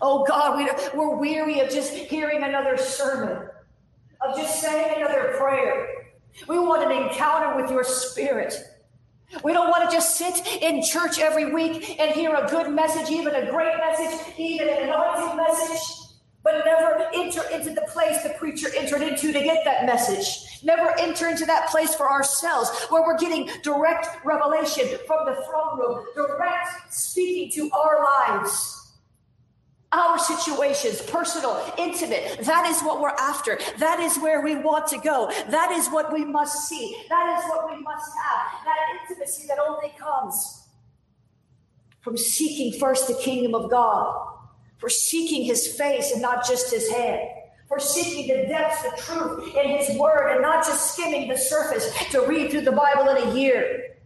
Oh 0.00 0.24
God, 0.24 0.58
we, 0.58 0.68
we're 0.98 1.16
weary 1.16 1.60
of 1.60 1.70
just 1.70 1.92
hearing 1.92 2.42
another 2.42 2.76
sermon, 2.76 3.48
of 4.20 4.36
just 4.36 4.60
saying 4.60 4.96
another 4.96 5.34
prayer. 5.38 6.01
We 6.48 6.58
want 6.58 6.90
an 6.90 6.92
encounter 6.92 7.60
with 7.60 7.70
your 7.70 7.84
spirit. 7.84 8.54
We 9.42 9.52
don't 9.52 9.70
want 9.70 9.88
to 9.88 9.94
just 9.94 10.16
sit 10.16 10.62
in 10.62 10.82
church 10.82 11.18
every 11.18 11.52
week 11.52 11.98
and 11.98 12.10
hear 12.12 12.34
a 12.34 12.48
good 12.48 12.70
message, 12.70 13.10
even 13.10 13.34
a 13.34 13.50
great 13.50 13.76
message, 13.78 14.34
even 14.38 14.68
an 14.68 14.88
anointing 14.88 15.36
message, 15.36 16.08
but 16.42 16.62
never 16.64 17.08
enter 17.14 17.42
into 17.50 17.70
the 17.70 17.86
place 17.92 18.22
the 18.22 18.30
preacher 18.38 18.68
entered 18.76 19.02
into 19.02 19.32
to 19.32 19.42
get 19.42 19.64
that 19.64 19.86
message. 19.86 20.62
Never 20.62 20.94
enter 20.98 21.28
into 21.28 21.46
that 21.46 21.68
place 21.70 21.94
for 21.94 22.10
ourselves 22.10 22.70
where 22.90 23.02
we're 23.02 23.18
getting 23.18 23.48
direct 23.62 24.06
revelation 24.24 24.86
from 25.06 25.24
the 25.24 25.34
throne 25.46 25.78
room, 25.78 26.04
direct 26.14 26.92
speaking 26.92 27.50
to 27.52 27.70
our 27.74 28.04
lives 28.04 28.81
our 29.92 30.18
situations, 30.18 31.02
personal, 31.02 31.62
intimate. 31.78 32.38
That 32.42 32.66
is 32.66 32.80
what 32.82 33.00
we're 33.00 33.10
after. 33.10 33.58
That 33.78 34.00
is 34.00 34.16
where 34.18 34.40
we 34.42 34.56
want 34.56 34.86
to 34.88 34.98
go. 34.98 35.30
That 35.48 35.70
is 35.72 35.88
what 35.88 36.12
we 36.12 36.24
must 36.24 36.68
see. 36.68 36.96
That 37.08 37.38
is 37.38 37.50
what 37.50 37.70
we 37.70 37.82
must 37.82 38.10
have. 38.16 38.64
That 38.64 38.76
intimacy 39.00 39.46
that 39.48 39.58
only 39.58 39.92
comes 39.98 40.66
from 42.00 42.16
seeking 42.16 42.78
first 42.80 43.06
the 43.06 43.14
kingdom 43.14 43.54
of 43.54 43.70
God, 43.70 44.28
for 44.78 44.88
seeking 44.88 45.44
his 45.44 45.76
face 45.76 46.10
and 46.12 46.20
not 46.20 46.46
just 46.46 46.72
his 46.72 46.88
hand. 46.90 47.28
For 47.68 47.78
seeking 47.78 48.28
the 48.28 48.48
depths, 48.48 48.82
the 48.82 48.90
truth 49.00 49.56
in 49.56 49.78
his 49.78 49.96
word, 49.96 50.32
and 50.32 50.42
not 50.42 50.66
just 50.66 50.92
skimming 50.92 51.28
the 51.28 51.38
surface 51.38 51.90
to 52.10 52.20
read 52.26 52.50
through 52.50 52.62
the 52.62 52.72
Bible 52.72 53.08
in 53.08 53.28
a 53.28 53.34
year. 53.34 53.96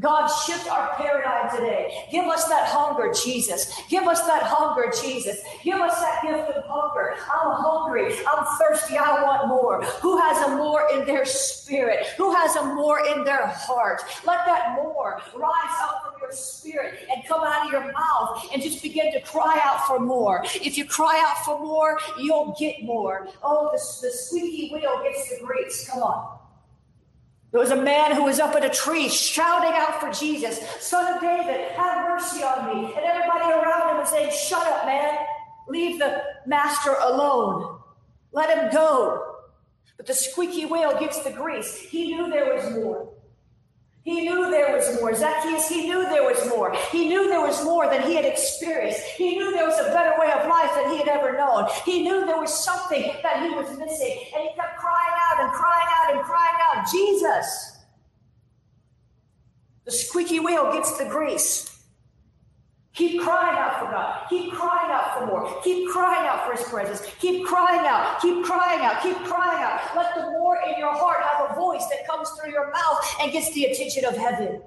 God, 0.00 0.28
shift 0.28 0.66
our 0.70 0.94
paradigm 0.96 1.54
today. 1.54 2.06
Give 2.10 2.24
us 2.24 2.48
that 2.48 2.66
hunger, 2.68 3.12
Jesus. 3.12 3.78
Give 3.88 4.04
us 4.04 4.26
that 4.26 4.42
hunger, 4.42 4.90
Jesus. 5.02 5.38
Give 5.62 5.78
us 5.78 6.00
that 6.00 6.22
gift 6.22 6.56
of 6.56 6.64
hunger. 6.66 7.14
I'm 7.18 7.52
hungry. 7.62 8.14
I'm 8.26 8.46
thirsty. 8.58 8.96
I 8.96 9.22
want 9.22 9.48
more. 9.48 9.82
Who 10.00 10.18
has 10.18 10.48
a 10.48 10.56
more 10.56 10.88
in 10.94 11.04
their 11.04 11.26
spirit? 11.26 12.06
Who 12.16 12.34
has 12.34 12.56
a 12.56 12.64
more 12.74 13.06
in 13.06 13.24
their 13.24 13.46
heart? 13.46 14.02
Let 14.24 14.46
that 14.46 14.74
more 14.74 15.20
rise 15.36 15.76
up 15.82 16.02
from 16.04 16.20
your 16.22 16.32
spirit 16.32 17.00
and 17.14 17.22
come 17.26 17.42
out 17.44 17.66
of 17.66 17.72
your 17.72 17.92
mouth 17.92 18.48
and 18.52 18.62
just 18.62 18.82
begin 18.82 19.12
to 19.12 19.20
cry 19.20 19.60
out 19.62 19.86
for 19.86 19.98
more. 19.98 20.42
If 20.54 20.78
you 20.78 20.86
cry 20.86 21.22
out 21.26 21.44
for 21.44 21.58
more, 21.58 21.98
you'll 22.18 22.56
get 22.58 22.82
more. 22.82 23.28
Oh, 23.42 23.70
the, 23.72 23.78
the 24.06 24.12
squeaky 24.12 24.70
wheel 24.72 25.02
gets 25.02 25.28
the 25.28 25.44
grease. 25.44 25.88
Come 25.90 26.02
on. 26.02 26.39
There 27.52 27.60
was 27.60 27.72
a 27.72 27.82
man 27.82 28.14
who 28.14 28.24
was 28.24 28.38
up 28.38 28.54
in 28.56 28.62
a 28.62 28.68
tree 28.68 29.08
shouting 29.08 29.72
out 29.74 30.00
for 30.00 30.12
Jesus, 30.12 30.60
Son 30.78 31.14
of 31.14 31.20
David, 31.20 31.72
have 31.72 32.08
mercy 32.08 32.44
on 32.44 32.66
me. 32.66 32.94
And 32.94 33.04
everybody 33.04 33.52
around 33.52 33.90
him 33.90 33.96
was 33.98 34.08
saying, 34.08 34.30
Shut 34.32 34.64
up, 34.66 34.86
man. 34.86 35.18
Leave 35.68 35.98
the 35.98 36.22
master 36.46 36.94
alone. 37.02 37.78
Let 38.32 38.56
him 38.56 38.72
go. 38.72 39.38
But 39.96 40.06
the 40.06 40.14
squeaky 40.14 40.64
wheel 40.64 40.98
gets 40.98 41.22
the 41.24 41.30
grease. 41.30 41.76
He 41.76 42.14
knew 42.14 42.30
there 42.30 42.54
was 42.54 42.72
more. 42.72 43.12
He 44.02 44.22
knew 44.22 44.50
there 44.50 44.74
was 44.74 44.98
more. 44.98 45.14
Zacchaeus, 45.14 45.68
he 45.68 45.86
knew 45.86 46.04
there 46.04 46.24
was 46.24 46.48
more. 46.48 46.74
He 46.90 47.08
knew 47.08 47.28
there 47.28 47.42
was 47.42 47.62
more 47.64 47.86
than 47.90 48.02
he 48.02 48.14
had 48.14 48.24
experienced. 48.24 49.02
He 49.02 49.36
knew 49.36 49.52
there 49.52 49.66
was 49.66 49.78
a 49.78 49.92
better 49.92 50.18
way 50.18 50.32
of 50.32 50.48
life 50.48 50.70
than 50.74 50.90
he 50.90 50.98
had 50.98 51.08
ever 51.08 51.36
known. 51.36 51.68
He 51.84 52.02
knew 52.02 52.24
there 52.24 52.40
was 52.40 52.64
something 52.64 53.12
that 53.22 53.42
he 53.42 53.50
was 53.50 53.68
missing. 53.78 54.24
And 54.34 54.48
he 54.48 54.54
kept 54.56 54.78
crying 54.78 55.19
and 55.40 55.52
crying 55.52 55.88
out 55.98 56.14
and 56.14 56.22
crying 56.22 56.56
out, 56.62 56.86
Jesus. 56.90 57.78
The 59.84 59.92
squeaky 59.92 60.40
wheel 60.40 60.72
gets 60.72 60.96
the 60.98 61.06
grease. 61.06 61.66
Keep 62.92 63.22
crying 63.22 63.56
out 63.56 63.78
for 63.78 63.86
God. 63.86 64.26
Keep 64.28 64.52
crying 64.52 64.90
out 64.90 65.18
for 65.18 65.26
more. 65.26 65.60
Keep 65.62 65.88
crying 65.90 66.28
out 66.28 66.44
for 66.44 66.56
His 66.56 66.68
presence. 66.68 67.02
Keep 67.18 67.46
crying 67.46 67.86
out. 67.86 68.20
Keep 68.20 68.44
crying 68.44 68.80
out. 68.80 69.02
Keep 69.02 69.16
crying 69.24 69.62
out. 69.62 69.80
Let 69.96 70.14
the 70.14 70.30
more 70.32 70.58
in 70.66 70.78
your 70.78 70.92
heart 70.92 71.18
have 71.22 71.50
a 71.50 71.54
voice 71.54 71.86
that 71.90 72.06
comes 72.06 72.28
through 72.30 72.52
your 72.52 72.70
mouth 72.72 73.16
and 73.22 73.32
gets 73.32 73.52
the 73.54 73.64
attention 73.64 74.04
of 74.04 74.16
heaven. 74.16 74.60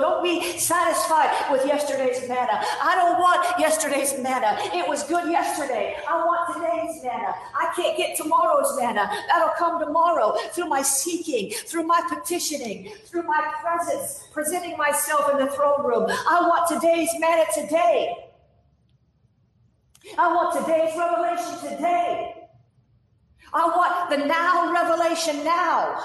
Don't 0.00 0.24
be 0.24 0.58
satisfied 0.58 1.52
with 1.52 1.64
yesterday's 1.64 2.28
manna. 2.28 2.64
I 2.82 2.96
don't 2.96 3.20
want 3.20 3.46
yesterday's 3.60 4.18
manna. 4.18 4.56
It 4.76 4.88
was 4.88 5.04
good 5.04 5.30
yesterday. 5.30 5.96
I 6.08 6.16
want 6.24 6.52
today's 6.52 7.04
manna. 7.04 7.32
I 7.54 7.72
can't 7.76 7.96
get 7.96 8.16
tomorrow's 8.16 8.76
manna. 8.76 9.08
That'll 9.28 9.54
come 9.56 9.78
tomorrow 9.78 10.36
through 10.52 10.66
my 10.66 10.82
seeking, 10.82 11.52
through 11.52 11.84
my 11.84 12.02
petitioning, 12.08 12.90
through 13.04 13.22
my 13.22 13.52
presence, 13.60 14.26
presenting 14.32 14.76
myself 14.76 15.30
in 15.30 15.38
the 15.38 15.46
throne 15.52 15.84
room. 15.84 16.06
I 16.08 16.40
want 16.48 16.68
today's 16.68 17.10
manna 17.20 17.44
today. 17.54 18.16
I 20.18 20.34
want 20.34 20.58
today's 20.58 20.96
revelation 20.98 21.70
today. 21.70 22.41
I 23.54 23.66
want 23.66 24.10
the 24.10 24.26
now 24.26 24.72
revelation 24.72 25.44
now. 25.44 26.04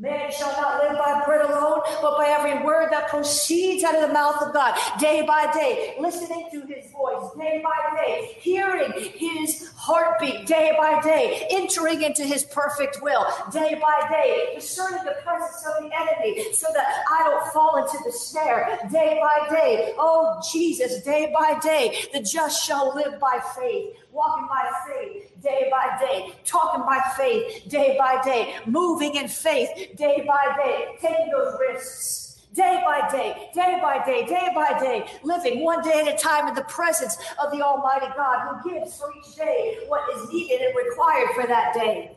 Man 0.00 0.32
shall 0.32 0.52
not 0.52 0.82
live 0.82 0.98
by 0.98 1.22
bread 1.26 1.44
alone, 1.44 1.82
but 2.00 2.16
by 2.16 2.28
every 2.28 2.64
word 2.64 2.90
that 2.90 3.08
proceeds 3.08 3.84
out 3.84 3.94
of 3.96 4.08
the 4.08 4.14
mouth 4.14 4.40
of 4.40 4.54
God, 4.54 4.74
day 4.98 5.20
by 5.26 5.52
day, 5.52 5.94
listening 6.00 6.48
to 6.52 6.62
his 6.62 6.90
voice, 6.90 7.30
day 7.38 7.62
by 7.62 8.02
day, 8.02 8.34
hearing 8.40 8.92
his 8.94 9.70
heartbeat, 9.76 10.46
day 10.46 10.72
by 10.78 11.02
day, 11.02 11.46
entering 11.50 12.00
into 12.00 12.24
his 12.24 12.44
perfect 12.44 13.02
will, 13.02 13.26
day 13.52 13.78
by 13.78 14.08
day, 14.10 14.52
discerning 14.54 15.04
the 15.04 15.16
presence 15.22 15.66
of 15.66 15.82
the 15.82 15.90
enemy 15.94 16.50
so 16.54 16.68
that 16.72 17.04
I 17.10 17.24
don't 17.24 17.52
fall 17.52 17.84
into 17.84 17.98
the 18.02 18.10
snare, 18.10 18.78
day 18.90 19.20
by 19.20 19.54
day. 19.54 19.92
Oh, 19.98 20.40
Jesus, 20.50 21.02
day 21.02 21.30
by 21.38 21.58
day, 21.58 21.94
the 22.14 22.22
just 22.22 22.64
shall 22.64 22.94
live 22.94 23.20
by 23.20 23.38
faith 23.54 23.96
walking 24.12 24.46
by 24.48 24.70
faith 24.88 25.32
day 25.42 25.68
by 25.70 25.98
day, 26.00 26.32
talking 26.44 26.84
by 26.84 27.00
faith 27.16 27.68
day 27.68 27.96
by 27.98 28.20
day, 28.22 28.56
moving 28.66 29.16
in 29.16 29.28
faith 29.28 29.96
day 29.96 30.24
by 30.26 30.56
day, 30.56 30.96
taking 31.00 31.30
those 31.30 31.56
risks 31.60 32.30
day 32.52 32.82
by 32.84 33.08
day, 33.10 33.50
day 33.54 33.78
by 33.80 34.04
day, 34.04 34.26
day 34.26 34.48
by 34.54 34.78
day, 34.80 35.06
living 35.22 35.62
one 35.62 35.82
day 35.82 36.00
at 36.00 36.14
a 36.14 36.16
time 36.16 36.48
in 36.48 36.54
the 36.54 36.64
presence 36.64 37.16
of 37.42 37.52
the 37.52 37.62
Almighty 37.62 38.06
God 38.16 38.60
who 38.62 38.70
gives 38.70 38.98
for 38.98 39.12
each 39.18 39.36
day 39.36 39.78
what 39.86 40.02
is 40.16 40.28
needed 40.30 40.60
and 40.60 40.74
required 40.76 41.28
for 41.34 41.46
that 41.46 41.74
day. 41.74 42.16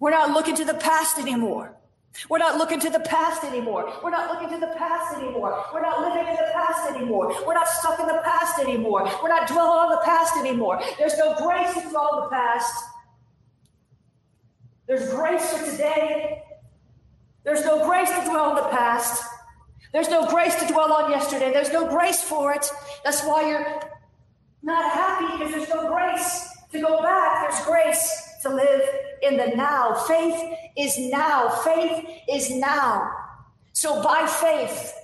We're 0.00 0.10
not 0.10 0.30
looking 0.30 0.54
to 0.56 0.64
the 0.64 0.74
past 0.74 1.18
anymore. 1.18 1.76
We're 2.28 2.38
not 2.38 2.56
looking 2.58 2.80
to 2.80 2.90
the 2.90 3.00
past 3.00 3.44
anymore. 3.44 3.92
We're 4.02 4.10
not 4.10 4.30
looking 4.32 4.50
to 4.58 4.66
the 4.66 4.72
past 4.76 5.16
anymore. 5.16 5.64
We're 5.72 5.82
not 5.82 6.00
living 6.00 6.28
in 6.28 6.36
the 6.36 6.50
past 6.54 6.90
anymore. 6.90 7.34
We're 7.46 7.54
not 7.54 7.68
stuck 7.68 8.00
in 8.00 8.06
the 8.06 8.22
past 8.24 8.58
anymore. 8.60 9.10
We're 9.22 9.28
not 9.28 9.48
dwelling 9.48 9.78
on 9.78 9.90
the 9.90 10.02
past 10.04 10.36
anymore. 10.36 10.80
There's 10.98 11.18
no 11.18 11.34
grace 11.36 11.74
to 11.74 11.90
dwell 11.90 12.10
on 12.14 12.22
the 12.24 12.30
past. 12.30 12.84
There's 14.86 15.10
grace 15.10 15.52
for 15.52 15.70
today 15.70 16.42
There's 17.44 17.64
no 17.64 17.86
grace 17.86 18.10
to 18.10 18.24
dwell 18.24 18.50
in 18.50 18.56
the 18.56 18.70
past. 18.70 19.24
There's 19.92 20.08
no 20.10 20.26
grace 20.28 20.54
to 20.56 20.66
dwell 20.72 20.92
on 20.92 21.10
yesterday. 21.10 21.52
There's 21.52 21.72
no 21.72 21.88
grace 21.88 22.22
for 22.22 22.52
it. 22.54 22.66
That's 23.04 23.22
why 23.24 23.48
you're 23.48 23.80
not 24.62 24.92
happy 24.92 25.38
because 25.38 25.54
there's 25.54 25.68
no 25.70 25.88
grace 25.92 26.48
to 26.72 26.80
go 26.80 27.02
back. 27.02 27.50
There's 27.50 27.64
grace 27.66 28.28
to 28.42 28.50
live 28.50 28.82
in 29.24 29.36
the 29.36 29.48
now. 29.56 29.94
Faith 29.94 30.58
is 30.76 30.98
now. 30.98 31.48
Faith 31.48 32.06
is 32.28 32.50
now. 32.50 33.10
So 33.72 34.02
by 34.02 34.26
faith, 34.26 34.94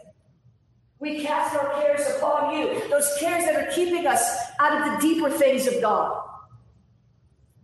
we 0.98 1.24
cast 1.24 1.56
our 1.56 1.80
cares 1.80 2.02
upon 2.16 2.54
you. 2.54 2.88
Those 2.90 3.10
cares 3.18 3.44
that 3.44 3.56
are 3.56 3.72
keeping 3.72 4.06
us 4.06 4.38
out 4.60 4.80
of 4.80 5.00
the 5.00 5.08
deeper 5.08 5.30
things 5.30 5.66
of 5.66 5.80
God. 5.80 6.22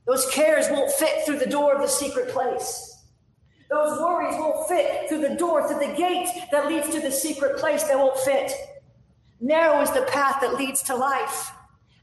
Those 0.07 0.27
cares 0.31 0.69
won't 0.71 0.91
fit 0.93 1.25
through 1.25 1.39
the 1.39 1.47
door 1.47 1.75
of 1.75 1.83
the 1.83 1.89
secret 1.89 2.29
place. 2.31 2.93
Those 3.69 4.01
worries 4.01 4.37
won't 4.39 4.69
fit 4.69 5.09
through 5.09 5.23
the 5.23 5.35
door, 5.35 5.69
through 5.69 5.87
the 5.87 5.95
gate 5.95 6.29
that 6.53 6.69
leads 6.69 6.89
to 6.91 7.01
the 7.01 7.11
secret 7.11 7.59
place. 7.59 7.83
They 7.83 7.97
won't 7.97 8.19
fit. 8.21 8.53
Narrow 9.41 9.83
is 9.83 9.91
the 9.91 10.03
path 10.03 10.41
that 10.41 10.55
leads 10.55 10.83
to 10.85 10.95
life. 10.95 11.51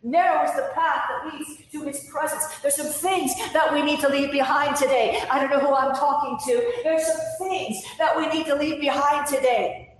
Narrow 0.05 0.43
is 0.43 0.53
the 0.55 0.69
path 0.75 1.03
that 1.07 1.33
leads 1.33 1.61
to 1.71 1.81
his 1.83 2.09
presence. 2.11 2.43
There's 2.59 2.75
some 2.75 2.87
things 2.87 3.33
that 3.53 3.71
we 3.71 3.81
need 3.81 4.01
to 4.01 4.09
leave 4.09 4.31
behind 4.31 4.75
today. 4.75 5.23
I 5.31 5.39
don't 5.39 5.49
know 5.49 5.59
who 5.59 5.73
I'm 5.73 5.95
talking 5.95 6.37
to. 6.45 6.73
There's 6.83 7.05
some 7.05 7.47
things 7.47 7.81
that 7.97 8.17
we 8.17 8.27
need 8.27 8.45
to 8.47 8.55
leave 8.55 8.81
behind 8.81 9.27
today. 9.27 9.91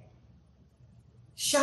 There's 1.35 1.61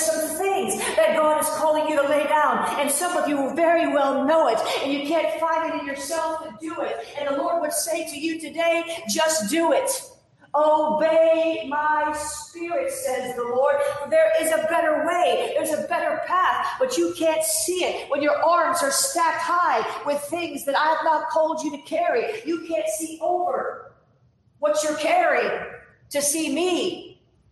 some 0.00 0.38
things 0.38 0.78
that 0.96 1.14
God 1.16 1.40
is 1.40 1.48
calling 1.48 1.88
you 1.88 2.00
to 2.00 2.08
lay 2.08 2.26
down, 2.28 2.64
and 2.80 2.90
some 2.90 3.16
of 3.16 3.28
you 3.28 3.52
very 3.54 3.92
well 3.92 4.24
know 4.24 4.48
it, 4.48 4.58
and 4.82 4.92
you 4.92 5.06
can't 5.06 5.38
find 5.40 5.74
it 5.74 5.80
in 5.80 5.86
yourself 5.86 6.44
to 6.44 6.54
do 6.60 6.80
it. 6.80 6.96
And 7.18 7.28
the 7.28 7.36
Lord 7.36 7.60
would 7.60 7.72
say 7.72 8.08
to 8.08 8.18
you 8.18 8.40
today, 8.40 9.02
just 9.08 9.50
do 9.50 9.72
it. 9.72 9.90
Obey 10.54 11.66
my 11.68 12.12
spirit, 12.18 12.90
says 12.92 13.36
the 13.36 13.42
Lord. 13.42 13.76
There 14.08 14.32
is 14.40 14.50
a 14.50 14.66
better 14.68 15.06
way. 15.06 15.52
There's 15.54 15.70
a 15.70 15.86
better 15.86 16.20
path, 16.26 16.66
but 16.78 16.96
you 16.96 17.14
can't 17.16 17.44
see 17.44 17.84
it 17.84 18.10
when 18.10 18.20
your 18.20 18.36
arms 18.44 18.82
are 18.82 18.90
stacked 18.90 19.42
high 19.42 19.86
with 20.04 20.20
things 20.22 20.64
that 20.64 20.76
I 20.76 20.86
have 20.86 21.04
not 21.04 21.28
called 21.28 21.62
you 21.62 21.70
to 21.70 21.82
carry. 21.82 22.42
You 22.44 22.66
can't 22.66 22.88
see 22.88 23.18
over 23.22 23.92
what 24.58 24.82
you're 24.82 24.96
carrying 24.96 25.66
to 26.10 26.20
see 26.20 26.52
me 26.52 27.09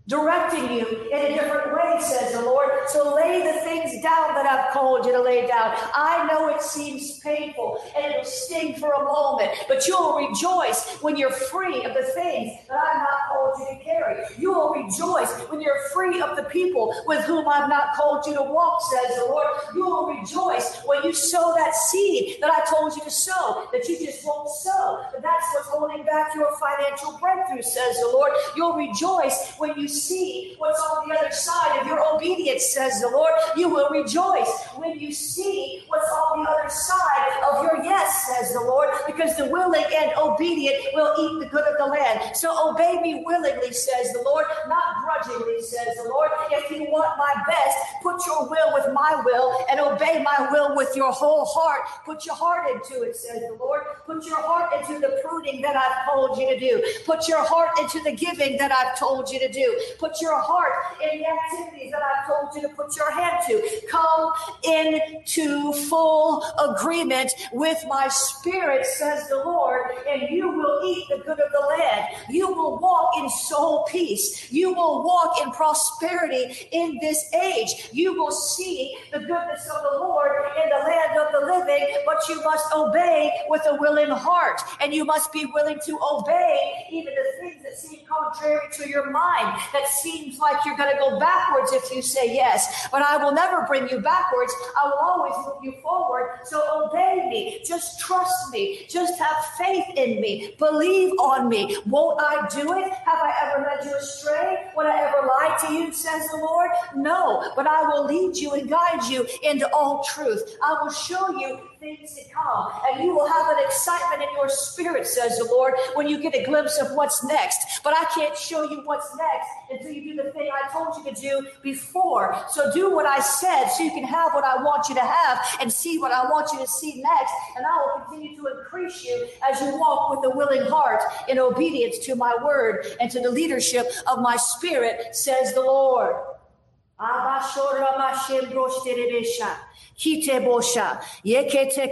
directing 0.08 0.72
you 0.72 0.86
in 1.12 1.18
a 1.18 1.34
different 1.34 1.72
way, 1.74 2.00
says 2.00 2.32
the 2.32 2.40
Lord. 2.40 2.70
So 2.88 3.14
lay 3.14 3.42
the 3.42 3.60
things 3.60 4.02
down 4.02 4.34
that 4.34 4.46
I've 4.46 4.72
called 4.72 5.04
you 5.04 5.12
to 5.12 5.20
lay 5.20 5.46
down. 5.46 5.74
I 5.94 6.26
know 6.26 6.48
it 6.48 6.62
seems 6.62 7.18
painful 7.20 7.78
and 7.94 8.06
it'll 8.06 8.24
sting 8.24 8.76
for 8.76 8.92
a 8.92 9.04
moment, 9.04 9.50
but 9.68 9.86
you'll 9.86 10.16
rejoice 10.16 10.96
when 11.02 11.16
you're 11.16 11.30
free 11.30 11.84
of 11.84 11.92
the 11.92 12.04
things 12.14 12.52
that 12.68 12.78
I've 12.78 13.02
not 13.02 13.18
called 13.28 13.58
you 13.60 13.78
to 13.78 13.84
carry. 13.84 14.24
You 14.38 14.52
will 14.52 14.70
rejoice 14.70 15.30
when 15.50 15.60
you're 15.60 15.88
free 15.92 16.22
of 16.22 16.36
the 16.36 16.44
people 16.44 16.94
with 17.06 17.24
whom 17.24 17.46
I've 17.46 17.68
not 17.68 17.94
called 17.94 18.26
you 18.26 18.34
to 18.34 18.42
walk, 18.42 18.80
says 18.90 19.16
the 19.18 19.26
Lord. 19.26 19.46
You 19.74 19.84
will 19.84 20.06
rejoice 20.06 20.80
when 20.86 21.02
you 21.04 21.12
sow 21.12 21.54
that 21.54 21.74
seed 21.74 22.38
that 22.40 22.50
I 22.50 22.64
told 22.64 22.96
you 22.96 23.02
to 23.04 23.10
sow, 23.10 23.68
that 23.72 23.86
you 23.86 23.98
just 23.98 24.24
won't 24.24 24.48
sow. 24.48 25.04
But 25.12 25.22
that's 25.22 25.44
what's 25.52 25.68
holding 25.68 26.04
back 26.06 26.34
your 26.34 26.56
financial 26.58 27.18
breakthrough, 27.18 27.62
says 27.62 28.00
the 28.00 28.08
Lord. 28.10 28.32
You'll 28.56 28.74
rejoice 28.74 29.52
when 29.58 29.78
you 29.78 29.86
see 29.98 30.54
what's 30.58 30.80
on 30.80 31.08
the 31.08 31.18
other 31.18 31.30
side 31.30 31.80
of 31.80 31.86
your 31.86 32.00
obedience, 32.14 32.72
says 32.72 33.00
the 33.00 33.08
Lord. 33.08 33.32
You 33.56 33.68
will 33.68 33.90
rejoice 33.90 34.50
when 34.76 34.98
you 34.98 35.12
see 35.12 35.82
what's 35.88 36.10
on 36.10 36.44
the 36.44 36.50
other 36.50 36.70
side 36.70 37.42
of 37.50 37.64
your 37.64 37.84
yes, 37.84 38.26
says 38.26 38.52
the 38.52 38.60
Lord, 38.60 38.90
because 39.06 39.36
the 39.36 39.46
willing 39.46 39.84
and 39.94 40.12
obedient 40.16 40.76
will 40.94 41.14
eat 41.18 41.40
the 41.40 41.46
good 41.46 41.64
of 41.64 41.76
the 41.78 41.86
land. 41.86 42.36
So 42.36 42.70
obey 42.70 42.98
me 43.02 43.22
willingly, 43.24 43.72
says 43.72 44.12
the 44.12 44.22
Lord, 44.24 44.46
not 44.68 45.04
grudgingly, 45.04 45.60
says 45.62 45.96
the 45.96 46.08
Lord. 46.08 46.30
If 46.50 46.70
you 46.70 46.84
want 46.90 47.18
my 47.18 47.42
best, 47.46 47.76
put 48.02 48.24
your 48.26 48.48
will 48.48 48.74
with 48.74 48.92
my 48.92 49.20
will 49.24 49.64
and 49.70 49.80
obey 49.80 50.22
my 50.22 50.48
will 50.50 50.76
with 50.76 50.94
your 50.94 51.12
whole 51.12 51.44
heart. 51.44 51.82
Put 52.04 52.24
your 52.26 52.34
heart 52.34 52.70
into 52.70 53.02
it, 53.02 53.16
says 53.16 53.40
the 53.40 53.56
Lord. 53.58 53.82
Put 54.06 54.24
your 54.26 54.40
heart 54.40 54.72
into 54.74 55.00
the 55.00 55.20
pruning 55.24 55.60
that 55.62 55.76
I've 55.76 56.12
told 56.12 56.38
you 56.38 56.48
to 56.48 56.58
do. 56.58 56.82
Put 57.04 57.28
your 57.28 57.44
heart 57.44 57.70
into 57.78 58.00
the 58.02 58.12
giving 58.12 58.56
that 58.58 58.72
I've 58.72 58.98
told 58.98 59.30
you 59.30 59.38
to 59.38 59.50
do. 59.50 59.80
Put 59.98 60.20
your 60.20 60.38
heart 60.40 60.72
in 61.02 61.18
the 61.18 61.26
activities 61.26 61.92
that 61.92 62.02
I've 62.02 62.26
told 62.26 62.54
you 62.54 62.62
to 62.68 62.74
put 62.74 62.96
your 62.96 63.10
hand 63.10 63.38
to. 63.48 63.86
Come 63.90 64.32
into 64.64 65.72
full 65.88 66.44
agreement 66.58 67.32
with 67.52 67.82
my 67.88 68.08
spirit, 68.08 68.86
says 68.86 69.28
the 69.28 69.36
Lord, 69.36 69.82
and 70.08 70.22
you 70.30 70.48
will 70.48 70.80
eat 70.84 71.06
the 71.08 71.18
good 71.18 71.40
of 71.40 71.52
the 71.52 71.66
land. 71.78 72.06
You 72.28 72.48
will 72.48 72.78
walk 72.78 73.16
in 73.18 73.28
soul 73.28 73.84
peace. 73.88 74.50
You 74.50 74.72
will 74.72 75.02
walk 75.04 75.40
in 75.42 75.50
prosperity 75.52 76.68
in 76.72 76.98
this 77.00 77.32
age. 77.34 77.90
You 77.92 78.14
will 78.14 78.32
see 78.32 78.96
the 79.12 79.20
goodness 79.20 79.68
of 79.68 79.82
the 79.82 79.98
Lord 79.98 80.32
in 80.62 80.68
the 80.68 80.84
land 80.84 81.18
of 81.18 81.32
the 81.32 81.46
living, 81.46 81.86
but 82.06 82.18
you 82.28 82.42
must 82.42 82.72
obey 82.74 83.30
with 83.48 83.62
a 83.66 83.76
willing 83.76 84.10
heart, 84.10 84.60
and 84.80 84.92
you 84.92 85.04
must 85.04 85.32
be 85.32 85.46
willing 85.46 85.78
to 85.86 85.98
obey 86.12 86.86
even 86.90 87.14
the 87.14 87.40
things 87.40 87.62
that 87.62 87.76
seem 87.76 88.00
contrary 88.06 88.66
to 88.72 88.88
your 88.88 89.10
mind, 89.10 89.58
that 89.78 89.88
seems 89.88 90.38
like 90.38 90.64
you're 90.64 90.76
going 90.76 90.92
to 90.92 90.98
go 90.98 91.18
backwards 91.18 91.72
if 91.72 91.94
you 91.94 92.02
say 92.02 92.34
yes. 92.34 92.88
But 92.90 93.02
I 93.02 93.16
will 93.22 93.32
never 93.32 93.64
bring 93.66 93.88
you 93.88 94.00
backwards. 94.00 94.52
I 94.76 94.86
will 94.86 94.98
always 94.98 95.34
move 95.46 95.62
you 95.62 95.80
forward. 95.80 96.40
So 96.44 96.62
obey 96.84 97.28
me. 97.28 97.60
Just 97.64 98.00
trust 98.00 98.50
me. 98.52 98.86
Just 98.88 99.18
have 99.18 99.36
faith 99.56 99.86
in 99.96 100.20
me. 100.20 100.54
Believe 100.58 101.12
on 101.18 101.48
me. 101.48 101.76
Won't 101.86 102.20
I 102.20 102.48
do 102.48 102.72
it? 102.72 102.92
Have 102.92 103.18
I 103.18 103.32
ever 103.44 103.64
led 103.64 103.84
you 103.84 103.96
astray? 103.96 104.70
Would 104.76 104.86
I 104.86 105.00
ever 105.08 105.26
lie 105.26 105.56
to 105.66 105.72
you, 105.72 105.92
says 105.92 106.28
the 106.30 106.38
Lord? 106.38 106.70
No, 106.96 107.52
but 107.54 107.66
I 107.66 107.82
will 107.88 108.04
lead 108.04 108.36
you 108.36 108.52
and 108.52 108.68
guide 108.68 109.04
you 109.08 109.26
into 109.42 109.68
all 109.72 110.02
truth. 110.04 110.56
I 110.62 110.78
will 110.82 110.90
show 110.90 111.38
you 111.38 111.60
things 111.80 112.14
to 112.14 112.22
come. 112.32 112.72
And 112.88 113.04
you 113.04 113.14
will 113.14 113.28
have 113.28 113.56
an 113.56 113.64
excitement 113.64 114.22
in 114.22 114.34
your 114.34 114.48
spirit, 114.48 115.06
says 115.06 115.38
the 115.38 115.44
Lord, 115.44 115.74
when 115.94 116.08
you 116.08 116.20
get 116.20 116.34
a 116.34 116.44
glimpse 116.44 116.78
of 116.78 116.92
what's 116.92 117.24
next. 117.24 117.82
But 117.82 117.94
I 117.96 118.04
can't 118.14 118.36
show 118.36 118.68
you 118.68 118.82
what's 118.84 119.08
next 119.16 119.48
until 119.70 119.92
you 119.92 120.14
do 120.14 120.22
the 120.22 120.30
thing 120.32 120.50
I 120.52 120.70
told 120.72 120.96
you 120.96 121.12
to 121.12 121.20
do 121.20 121.46
before. 121.62 122.36
So 122.50 122.72
do 122.72 122.90
what 122.94 123.06
I 123.06 123.20
said 123.20 123.68
so 123.68 123.82
you 123.82 123.90
can 123.90 124.04
have 124.04 124.34
what 124.34 124.44
I 124.44 124.62
want 124.62 124.88
you 124.88 124.94
to 124.96 125.00
have 125.00 125.44
and 125.60 125.72
see 125.72 125.98
what 125.98 126.12
I 126.12 126.24
want 126.24 126.52
you 126.52 126.58
to 126.58 126.66
see 126.66 127.02
next. 127.02 127.32
And 127.56 127.64
I 127.64 127.76
will 127.76 128.04
continue 128.04 128.36
to 128.36 128.58
increase 128.58 129.04
you 129.04 129.28
as 129.48 129.60
you 129.60 129.78
walk 129.78 130.10
with 130.10 130.32
a 130.32 130.36
willing 130.36 130.62
heart 130.62 131.02
in 131.28 131.38
obedience 131.38 131.98
to 132.00 132.14
my 132.14 132.36
word 132.42 132.86
and 133.00 133.10
to 133.10 133.20
the 133.20 133.30
leadership 133.30 133.86
of 134.06 134.20
my 134.20 134.36
spirit, 134.36 135.14
says 135.14 135.54
the 135.54 135.60
Lord. 135.60 136.14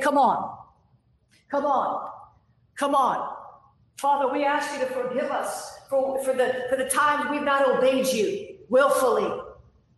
Come 0.00 0.18
on. 0.18 0.56
Come 1.50 1.64
on. 1.64 2.10
Come 2.74 2.94
on. 2.94 3.36
Father, 3.98 4.32
we 4.32 4.44
ask 4.44 4.72
you 4.74 4.80
to 4.80 4.86
forgive 4.86 5.30
us 5.30 5.78
for, 5.88 6.22
for, 6.24 6.32
the, 6.32 6.66
for 6.68 6.76
the 6.76 6.88
times 6.88 7.30
we've 7.30 7.42
not 7.42 7.68
obeyed 7.68 8.06
you 8.08 8.56
willfully. 8.68 9.42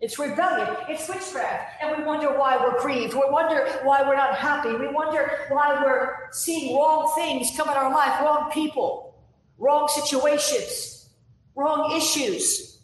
It's 0.01 0.19
rebellion. 0.19 0.77
It's 0.89 1.09
witchcraft. 1.09 1.83
And 1.83 1.99
we 1.99 2.05
wonder 2.05 2.39
why 2.39 2.57
we're 2.57 2.81
grieved. 2.81 3.15
We 3.15 3.25
wonder 3.31 3.67
why 3.83 4.07
we're 4.07 4.15
not 4.15 4.37
happy. 4.37 4.73
We 4.75 4.89
wonder 4.89 5.31
why 5.49 5.83
we're 5.83 6.31
seeing 6.31 6.77
wrong 6.77 7.13
things 7.17 7.51
come 7.57 7.69
in 7.69 7.77
our 7.77 7.93
life, 7.93 8.21
wrong 8.21 8.51
people, 8.53 9.17
wrong 9.59 9.89
situations, 9.89 11.09
wrong 11.57 11.97
issues. 11.97 12.78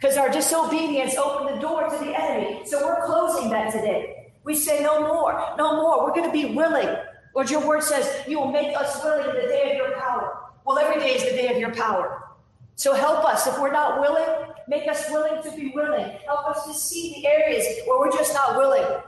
Because 0.00 0.16
our 0.16 0.30
disobedience 0.30 1.14
opened 1.16 1.56
the 1.56 1.60
door 1.60 1.88
to 1.90 2.04
the 2.04 2.18
enemy. 2.18 2.62
So 2.64 2.84
we're 2.84 3.04
closing 3.04 3.50
that 3.50 3.70
today. 3.70 4.32
We 4.44 4.54
say 4.54 4.82
no 4.82 5.06
more, 5.06 5.54
no 5.58 5.76
more. 5.76 6.04
We're 6.04 6.14
going 6.14 6.24
to 6.24 6.32
be 6.32 6.54
willing. 6.54 6.88
Lord, 7.34 7.50
your 7.50 7.66
word 7.66 7.82
says 7.82 8.26
you 8.26 8.40
will 8.40 8.50
make 8.50 8.74
us 8.76 9.02
willing 9.04 9.28
in 9.28 9.36
the 9.36 9.48
day 9.48 9.72
of 9.72 9.76
your 9.76 9.98
power. 9.98 10.38
Well, 10.64 10.78
every 10.78 11.00
day 11.00 11.14
is 11.16 11.24
the 11.24 11.30
day 11.30 11.48
of 11.52 11.58
your 11.58 11.74
power. 11.74 12.24
So 12.76 12.94
help 12.94 13.26
us. 13.26 13.46
If 13.46 13.60
we're 13.60 13.72
not 13.72 14.00
willing, 14.00 14.52
make 14.68 14.88
us 14.88 15.04
willing 15.10 15.42
to 15.42 15.54
be 15.54 15.70
willing. 15.74 16.16
Help 16.24 16.46
us 16.46 16.64
to 16.64 16.72
see 16.72 17.14
the 17.16 17.26
areas 17.26 17.66
where 17.86 17.98
we're 17.98 18.10
just 18.10 18.32
not 18.32 18.56
willing. 18.56 19.02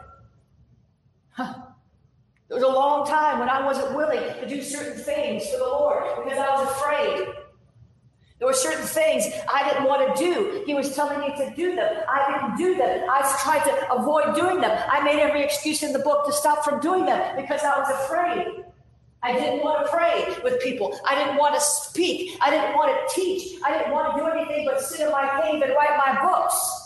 Huh. 1.30 1.54
There 2.48 2.58
was 2.58 2.64
a 2.64 2.68
long 2.68 3.06
time 3.06 3.38
when 3.38 3.48
I 3.48 3.64
wasn't 3.64 3.96
willing 3.96 4.20
to 4.40 4.46
do 4.46 4.60
certain 4.60 5.02
things 5.02 5.48
for 5.48 5.56
the 5.56 5.64
Lord 5.64 6.04
because 6.22 6.38
I 6.38 6.50
was 6.50 6.68
afraid. 6.70 7.41
There 8.42 8.48
were 8.48 8.54
certain 8.54 8.84
things 8.84 9.24
I 9.48 9.70
didn't 9.70 9.84
want 9.84 10.16
to 10.16 10.20
do. 10.20 10.64
He 10.66 10.74
was 10.74 10.96
telling 10.96 11.20
me 11.20 11.28
to 11.36 11.54
do 11.54 11.76
them. 11.76 11.94
I 12.08 12.26
didn't 12.26 12.56
do 12.56 12.74
them. 12.76 13.08
I 13.08 13.20
tried 13.40 13.62
to 13.62 13.92
avoid 13.92 14.34
doing 14.34 14.60
them. 14.60 14.76
I 14.90 15.00
made 15.04 15.20
every 15.20 15.44
excuse 15.44 15.84
in 15.84 15.92
the 15.92 16.00
book 16.00 16.26
to 16.26 16.32
stop 16.32 16.64
from 16.64 16.80
doing 16.80 17.06
them 17.06 17.36
because 17.40 17.62
I 17.62 17.78
was 17.78 17.88
afraid. 18.02 18.64
I 19.22 19.32
didn't 19.32 19.62
want 19.62 19.86
to 19.86 19.92
pray 19.92 20.34
with 20.42 20.60
people. 20.60 20.98
I 21.08 21.14
didn't 21.14 21.36
want 21.36 21.54
to 21.54 21.60
speak. 21.60 22.36
I 22.42 22.50
didn't 22.50 22.74
want 22.74 22.90
to 22.90 23.14
teach. 23.14 23.60
I 23.64 23.78
didn't 23.78 23.92
want 23.92 24.12
to 24.12 24.20
do 24.20 24.26
anything 24.26 24.66
but 24.66 24.80
sit 24.80 25.06
in 25.06 25.12
my 25.12 25.40
cave 25.40 25.62
and 25.62 25.72
write 25.76 25.96
my 25.96 26.20
books. 26.20 26.81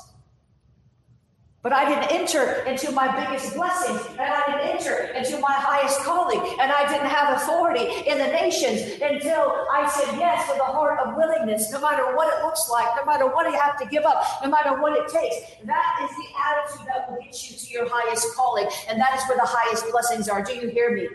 But 1.66 1.72
I 1.72 1.88
didn't 1.88 2.12
enter 2.12 2.62
into 2.62 2.92
my 2.92 3.09
biggest 3.11 3.57
blessings, 3.57 4.00
and 4.11 4.20
I 4.20 4.46
didn't 4.46 4.79
enter 4.79 5.07
into 5.18 5.37
my 5.40 5.50
highest 5.50 5.98
calling, 5.98 6.38
and 6.61 6.70
I 6.70 6.87
didn't 6.87 7.09
have 7.09 7.38
authority 7.38 8.09
in 8.09 8.18
the 8.18 8.29
nations 8.29 9.02
until 9.02 9.66
I 9.74 9.90
said 9.92 10.16
yes 10.16 10.48
with 10.48 10.61
a 10.61 10.64
heart 10.64 11.00
of 11.00 11.16
willingness, 11.16 11.72
no 11.72 11.81
matter 11.81 12.14
what 12.14 12.33
it 12.33 12.44
looks 12.44 12.70
like, 12.70 12.87
no 12.94 13.05
matter 13.05 13.26
what 13.26 13.50
you 13.50 13.59
have 13.59 13.76
to 13.81 13.87
give 13.87 14.05
up, 14.05 14.22
no 14.44 14.48
matter 14.48 14.81
what 14.81 14.92
it 14.92 15.09
takes. 15.09 15.35
That 15.64 16.09
is 16.09 16.16
the 16.16 16.29
attitude 16.38 16.87
that 16.87 17.11
will 17.11 17.18
get 17.18 17.50
you 17.50 17.57
to 17.57 17.72
your 17.72 17.88
highest 17.90 18.37
calling, 18.37 18.68
and 18.88 19.00
that 19.00 19.16
is 19.16 19.29
where 19.29 19.37
the 19.37 19.44
highest 19.44 19.90
blessings 19.90 20.29
are. 20.29 20.44
Do 20.44 20.55
you 20.55 20.68
hear 20.68 20.94
me? 20.94 21.09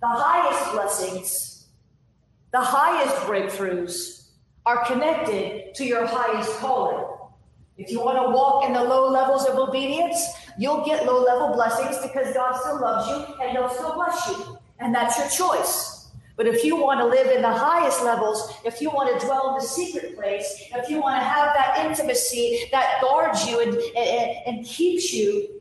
The 0.00 0.06
highest 0.06 0.70
blessings, 0.70 1.66
the 2.52 2.60
highest 2.60 3.16
breakthroughs 3.26 4.28
are 4.64 4.84
connected 4.84 5.74
to 5.74 5.84
your 5.84 6.06
highest 6.06 6.56
calling. 6.58 7.11
If 7.78 7.90
you 7.90 8.00
want 8.00 8.18
to 8.18 8.30
walk 8.30 8.64
in 8.66 8.72
the 8.72 8.82
low 8.82 9.08
levels 9.10 9.46
of 9.46 9.56
obedience, 9.56 10.20
you'll 10.58 10.84
get 10.84 11.06
low 11.06 11.24
level 11.24 11.54
blessings 11.54 11.96
because 12.02 12.34
God 12.34 12.60
still 12.60 12.80
loves 12.80 13.08
you 13.08 13.34
and 13.42 13.50
He'll 13.52 13.70
still 13.70 13.94
bless 13.94 14.28
you. 14.28 14.58
And 14.78 14.94
that's 14.94 15.18
your 15.18 15.28
choice. 15.28 16.10
But 16.36 16.46
if 16.46 16.64
you 16.64 16.76
want 16.76 17.00
to 17.00 17.06
live 17.06 17.28
in 17.28 17.42
the 17.42 17.52
highest 17.52 18.02
levels, 18.02 18.52
if 18.64 18.80
you 18.80 18.90
want 18.90 19.18
to 19.18 19.26
dwell 19.26 19.54
in 19.54 19.62
the 19.62 19.66
secret 19.66 20.16
place, 20.16 20.64
if 20.74 20.88
you 20.88 21.00
want 21.00 21.20
to 21.20 21.24
have 21.24 21.54
that 21.54 21.86
intimacy 21.86 22.68
that 22.72 23.00
guards 23.00 23.46
you 23.46 23.60
and, 23.60 23.74
and, 23.96 24.36
and 24.46 24.66
keeps 24.66 25.12
you, 25.12 25.60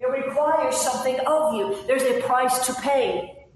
it 0.00 0.06
requires 0.06 0.76
something 0.76 1.18
of 1.26 1.54
you. 1.54 1.76
There's 1.86 2.02
a 2.02 2.20
price 2.22 2.66
to 2.66 2.74
pay. 2.74 3.46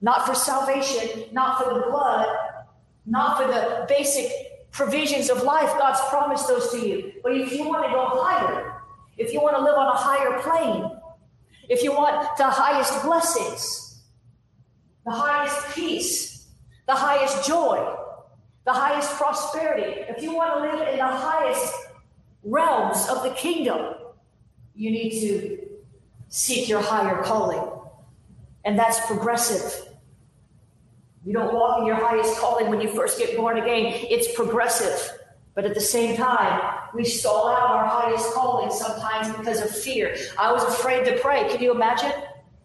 Not 0.00 0.26
for 0.26 0.34
salvation, 0.34 1.24
not 1.32 1.62
for 1.62 1.74
the 1.74 1.80
blood, 1.80 2.26
not 3.06 3.40
for 3.40 3.46
the 3.46 3.86
basic 3.88 4.49
provisions 4.70 5.30
of 5.30 5.42
life, 5.42 5.70
God's 5.78 6.00
promised 6.08 6.48
those 6.48 6.70
to 6.72 6.78
you. 6.78 7.12
But 7.22 7.32
if 7.32 7.52
you 7.52 7.68
want 7.68 7.84
to 7.86 7.90
go 7.90 8.06
higher, 8.08 8.80
if 9.16 9.32
you 9.32 9.40
want 9.40 9.56
to 9.56 9.62
live 9.62 9.76
on 9.76 9.88
a 9.88 9.96
higher 9.96 10.40
plane, 10.40 10.98
if 11.68 11.82
you 11.82 11.92
want 11.92 12.36
the 12.36 12.44
highest 12.44 13.02
blessings, 13.04 14.02
the 15.04 15.12
highest 15.12 15.74
peace, 15.74 16.48
the 16.86 16.94
highest 16.94 17.46
joy, 17.46 17.96
the 18.64 18.72
highest 18.72 19.12
prosperity, 19.12 20.02
if 20.08 20.22
you 20.22 20.34
want 20.34 20.54
to 20.54 20.60
live 20.60 20.88
in 20.88 20.98
the 20.98 21.04
highest 21.04 21.74
realms 22.42 23.08
of 23.08 23.22
the 23.22 23.30
kingdom, 23.30 23.94
you 24.74 24.90
need 24.90 25.20
to 25.20 25.58
seek 26.28 26.68
your 26.68 26.82
higher 26.82 27.22
calling. 27.22 27.62
And 28.64 28.78
that's 28.78 29.04
progressive. 29.06 29.89
You 31.24 31.34
don't 31.34 31.52
walk 31.52 31.80
in 31.80 31.86
your 31.86 31.96
highest 31.96 32.38
calling 32.38 32.70
when 32.70 32.80
you 32.80 32.88
first 32.88 33.18
get 33.18 33.36
born 33.36 33.58
again. 33.58 33.92
It's 34.08 34.34
progressive. 34.34 35.18
But 35.54 35.64
at 35.66 35.74
the 35.74 35.80
same 35.80 36.16
time, 36.16 36.78
we 36.94 37.04
stall 37.04 37.48
out 37.48 37.70
our 37.70 37.84
highest 37.84 38.32
calling 38.32 38.70
sometimes 38.70 39.36
because 39.36 39.60
of 39.60 39.70
fear. 39.70 40.16
I 40.38 40.50
was 40.50 40.64
afraid 40.64 41.04
to 41.06 41.18
pray. 41.18 41.46
Can 41.50 41.60
you 41.60 41.74
imagine? 41.74 42.12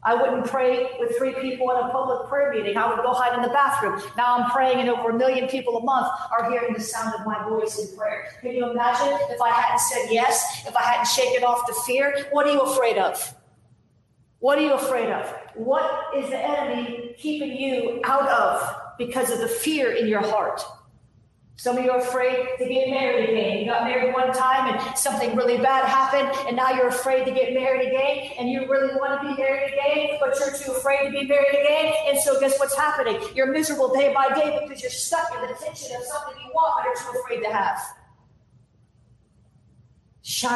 I 0.04 0.14
wouldn't 0.14 0.46
pray 0.46 0.88
with 1.00 1.18
three 1.18 1.34
people 1.34 1.72
in 1.72 1.78
a 1.78 1.90
public 1.90 2.30
prayer 2.30 2.54
meeting. 2.54 2.78
I 2.78 2.88
would 2.88 3.04
go 3.04 3.12
hide 3.12 3.36
in 3.36 3.42
the 3.42 3.50
bathroom. 3.50 4.00
Now 4.16 4.38
I'm 4.38 4.52
praying, 4.52 4.80
and 4.80 4.88
over 4.88 5.10
a 5.10 5.18
million 5.18 5.50
people 5.50 5.78
a 5.78 5.84
month 5.84 6.08
are 6.32 6.50
hearing 6.50 6.74
the 6.76 6.80
sound 6.80 7.16
of 7.20 7.26
my 7.26 7.44
voice 7.50 7.80
in 7.80 7.98
prayer. 7.98 8.28
Can 8.40 8.52
you 8.52 8.70
imagine 8.70 9.18
if 9.32 9.42
I 9.42 9.50
hadn't 9.50 9.80
said 9.80 10.08
yes, 10.12 10.64
if 10.68 10.76
I 10.76 10.84
hadn't 10.84 11.08
shaken 11.08 11.44
off 11.44 11.66
the 11.68 11.74
fear? 11.88 12.28
What 12.32 12.46
are 12.46 12.52
you 12.52 12.62
afraid 12.62 13.00
of? 13.00 13.36
What 14.46 14.60
are 14.60 14.62
you 14.62 14.74
afraid 14.74 15.10
of? 15.10 15.26
What 15.56 16.16
is 16.16 16.30
the 16.30 16.38
enemy 16.38 17.16
keeping 17.18 17.58
you 17.58 18.00
out 18.04 18.30
of 18.30 18.76
because 18.96 19.32
of 19.32 19.40
the 19.40 19.48
fear 19.48 19.94
in 19.94 20.06
your 20.06 20.22
heart? 20.22 20.62
Some 21.56 21.80
of 21.80 21.84
you 21.84 21.90
are 21.90 21.98
afraid 21.98 22.50
to 22.60 22.70
get 22.70 22.92
married 22.92 23.28
again. 23.28 23.58
You 23.58 23.66
got 23.66 23.86
married 23.86 24.14
one 24.14 24.32
time 24.34 24.72
and 24.72 24.96
something 24.96 25.36
really 25.36 25.58
bad 25.58 25.86
happened, 25.86 26.30
and 26.48 26.56
now 26.56 26.70
you're 26.70 26.90
afraid 26.90 27.26
to 27.26 27.32
get 27.32 27.56
married 27.56 27.88
again, 27.88 28.34
and 28.38 28.48
you 28.48 28.70
really 28.70 28.94
want 28.94 29.20
to 29.20 29.28
be 29.28 29.42
married 29.42 29.74
again, 29.74 30.18
but 30.20 30.40
you're 30.40 30.56
too 30.56 30.74
afraid 30.74 31.06
to 31.08 31.10
be 31.10 31.26
married 31.26 31.50
again. 31.50 31.94
And 32.06 32.20
so, 32.20 32.40
guess 32.40 32.60
what's 32.60 32.76
happening? 32.76 33.20
You're 33.34 33.52
miserable 33.52 33.96
day 33.96 34.14
by 34.14 34.30
day 34.36 34.60
because 34.62 34.80
you're 34.84 34.92
stuck 34.92 35.28
in 35.34 35.42
the 35.42 35.56
tension 35.56 35.96
of 35.96 36.04
something 36.04 36.36
you 36.46 36.52
want, 36.54 36.86
but 36.86 36.86
you're 36.86 37.14
too 37.14 37.20
afraid 37.20 37.42
to 37.42 37.52
have. 37.52 37.80
Some 40.28 40.52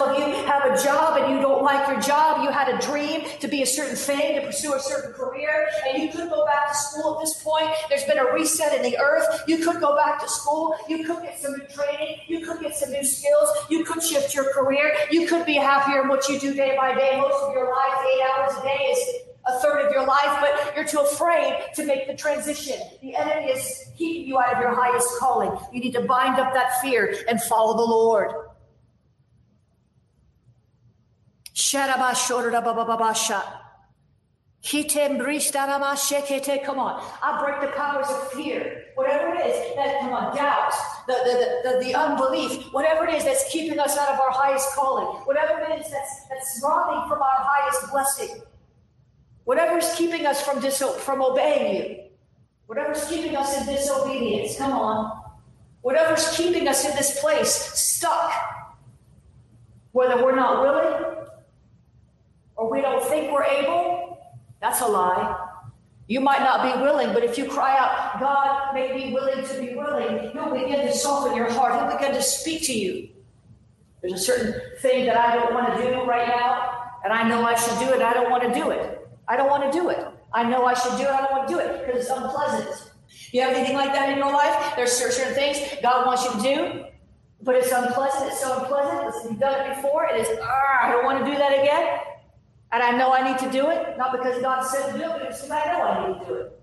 of 0.00 0.18
you 0.18 0.24
have 0.44 0.64
a 0.64 0.82
job 0.82 1.22
and 1.22 1.32
you 1.32 1.40
don't 1.40 1.62
like 1.62 1.86
your 1.86 2.00
job. 2.00 2.42
You 2.42 2.50
had 2.50 2.68
a 2.68 2.84
dream 2.84 3.22
to 3.38 3.46
be 3.46 3.62
a 3.62 3.66
certain 3.66 3.94
thing, 3.94 4.34
to 4.34 4.44
pursue 4.44 4.74
a 4.74 4.80
certain 4.80 5.12
career, 5.12 5.68
and 5.88 6.02
you 6.02 6.08
could 6.08 6.28
go 6.30 6.44
back 6.44 6.66
to 6.70 6.74
school 6.74 7.14
at 7.14 7.20
this 7.20 7.40
point. 7.44 7.70
There's 7.88 8.02
been 8.02 8.18
a 8.18 8.32
reset 8.32 8.74
in 8.74 8.82
the 8.82 8.98
earth. 8.98 9.44
You 9.46 9.58
could 9.58 9.80
go 9.80 9.94
back 9.96 10.20
to 10.20 10.28
school. 10.28 10.74
You 10.88 11.04
could 11.04 11.22
get 11.22 11.38
some 11.38 11.52
new 11.52 11.66
training. 11.68 12.16
You 12.26 12.44
could 12.44 12.60
get 12.60 12.74
some 12.74 12.90
new 12.90 13.04
skills. 13.04 13.48
You 13.68 13.84
could 13.84 14.02
shift 14.02 14.34
your 14.34 14.52
career. 14.52 14.92
You 15.12 15.28
could 15.28 15.46
be 15.46 15.54
happier 15.54 16.02
in 16.02 16.08
what 16.08 16.28
you 16.28 16.40
do 16.40 16.52
day 16.52 16.74
by 16.76 16.96
day. 16.96 17.20
Most 17.20 17.40
of 17.40 17.54
your 17.54 17.70
life, 17.70 18.04
eight 18.12 18.22
hours 18.36 18.52
a 18.58 18.62
day, 18.62 18.84
is 18.90 19.29
a 19.46 19.58
third 19.60 19.86
of 19.86 19.92
your 19.92 20.06
life, 20.06 20.38
but 20.40 20.74
you're 20.76 20.84
too 20.84 21.00
afraid 21.00 21.58
to 21.74 21.84
make 21.84 22.06
the 22.06 22.14
transition. 22.14 22.78
The 23.00 23.16
enemy 23.16 23.50
is 23.50 23.90
keeping 23.96 24.28
you 24.28 24.38
out 24.38 24.54
of 24.54 24.60
your 24.60 24.74
highest 24.74 25.08
calling. 25.18 25.58
You 25.72 25.80
need 25.80 25.92
to 25.92 26.02
bind 26.02 26.38
up 26.38 26.52
that 26.54 26.80
fear 26.80 27.16
and 27.28 27.42
follow 27.42 27.76
the 27.76 27.84
Lord. 27.84 28.32
Come 36.64 36.78
on. 36.78 37.02
I 37.22 37.42
break 37.42 37.60
the 37.62 37.74
powers 37.76 38.06
of 38.08 38.32
fear. 38.32 38.84
Whatever 38.94 39.34
it 39.34 39.46
is, 39.46 39.76
that 39.76 40.00
come 40.00 40.12
on, 40.12 40.36
doubt, 40.36 40.72
the, 41.06 41.14
the, 41.14 41.70
the, 41.70 41.84
the, 41.84 41.94
unbelief, 41.94 42.64
whatever 42.72 43.06
it 43.06 43.14
is 43.14 43.24
that's 43.24 43.50
keeping 43.50 43.78
us 43.78 43.96
out 43.96 44.10
of 44.10 44.20
our 44.20 44.30
highest 44.30 44.74
calling, 44.74 45.06
whatever 45.24 45.60
it 45.60 45.80
is 45.80 45.90
that's 45.90 46.26
that's 46.28 46.60
robbing 46.62 47.08
from 47.08 47.22
our 47.22 47.38
highest 47.38 47.90
blessing. 47.90 48.42
Whatever's 49.50 49.92
keeping 49.96 50.26
us 50.26 50.40
from 50.40 50.60
diso- 50.60 50.94
from 50.94 51.20
obeying 51.20 51.74
you, 51.74 52.04
whatever's 52.66 53.04
keeping 53.08 53.34
us 53.34 53.58
in 53.58 53.66
disobedience, 53.66 54.56
come 54.56 54.70
on. 54.70 55.24
Whatever's 55.80 56.36
keeping 56.36 56.68
us 56.68 56.88
in 56.88 56.94
this 56.94 57.18
place, 57.20 57.52
stuck, 57.52 58.32
whether 59.90 60.22
we're 60.22 60.36
not 60.36 60.62
willing 60.62 61.16
or 62.54 62.70
we 62.70 62.80
don't 62.80 63.02
think 63.06 63.32
we're 63.32 63.42
able, 63.42 64.22
that's 64.60 64.82
a 64.82 64.86
lie. 64.86 65.48
You 66.06 66.20
might 66.20 66.42
not 66.42 66.62
be 66.62 66.80
willing, 66.80 67.12
but 67.12 67.24
if 67.24 67.36
you 67.36 67.46
cry 67.48 67.76
out, 67.76 68.20
God, 68.20 68.72
make 68.72 68.94
me 68.94 69.12
willing 69.12 69.44
to 69.44 69.60
be 69.60 69.74
willing, 69.74 70.30
He'll 70.30 70.54
begin 70.54 70.86
to 70.86 70.92
soften 70.92 71.34
your 71.34 71.50
heart. 71.50 71.74
He'll 71.74 71.98
begin 71.98 72.14
to 72.14 72.22
speak 72.22 72.62
to 72.66 72.72
you. 72.72 73.08
There's 74.00 74.12
a 74.12 74.18
certain 74.18 74.78
thing 74.78 75.06
that 75.06 75.16
I 75.16 75.34
don't 75.34 75.52
want 75.52 75.76
to 75.76 75.82
do 75.82 76.04
right 76.04 76.28
now, 76.28 76.92
and 77.02 77.12
I 77.12 77.28
know 77.28 77.42
I 77.42 77.56
should 77.56 77.80
do 77.80 77.92
it. 77.92 78.00
I 78.00 78.14
don't 78.14 78.30
want 78.30 78.44
to 78.44 78.54
do 78.54 78.70
it. 78.70 78.99
I 79.30 79.36
don't 79.36 79.48
want 79.48 79.72
to 79.72 79.78
do 79.78 79.90
it. 79.90 80.04
I 80.34 80.42
know 80.42 80.66
I 80.66 80.74
should 80.74 80.96
do 80.98 81.04
it. 81.04 81.10
I 81.10 81.18
don't 81.18 81.30
want 81.30 81.46
to 81.46 81.54
do 81.54 81.60
it 81.60 81.86
because 81.86 82.02
it's 82.02 82.10
unpleasant. 82.10 82.90
You 83.30 83.42
have 83.42 83.54
anything 83.54 83.76
like 83.76 83.92
that 83.92 84.08
in 84.08 84.18
your 84.18 84.32
life? 84.32 84.74
There's 84.74 84.90
certain 84.90 85.34
things 85.34 85.56
God 85.80 86.04
wants 86.04 86.24
you 86.24 86.32
to 86.32 86.40
do, 86.42 86.84
but 87.40 87.54
it's 87.54 87.70
unpleasant. 87.70 88.32
It's 88.32 88.40
so 88.40 88.58
unpleasant. 88.58 89.06
Listen, 89.06 89.30
you've 89.30 89.40
done 89.40 89.54
it 89.60 89.76
before. 89.76 90.06
It 90.06 90.20
is, 90.20 90.38
ah, 90.42 90.78
I 90.82 90.90
don't 90.90 91.04
want 91.04 91.24
to 91.24 91.30
do 91.30 91.38
that 91.38 91.52
again. 91.52 92.00
And 92.72 92.82
I 92.82 92.90
know 92.90 93.12
I 93.12 93.30
need 93.30 93.38
to 93.38 93.50
do 93.52 93.70
it, 93.70 93.96
not 93.96 94.10
because 94.10 94.42
God 94.42 94.62
said 94.62 94.92
to 94.92 94.98
do 94.98 95.04
it, 95.04 95.10
but 95.10 95.28
because 95.28 95.48
I 95.48 95.64
know 95.66 95.82
I 95.82 96.08
need 96.08 96.20
to 96.20 96.26
do 96.26 96.34
it. 96.34 96.60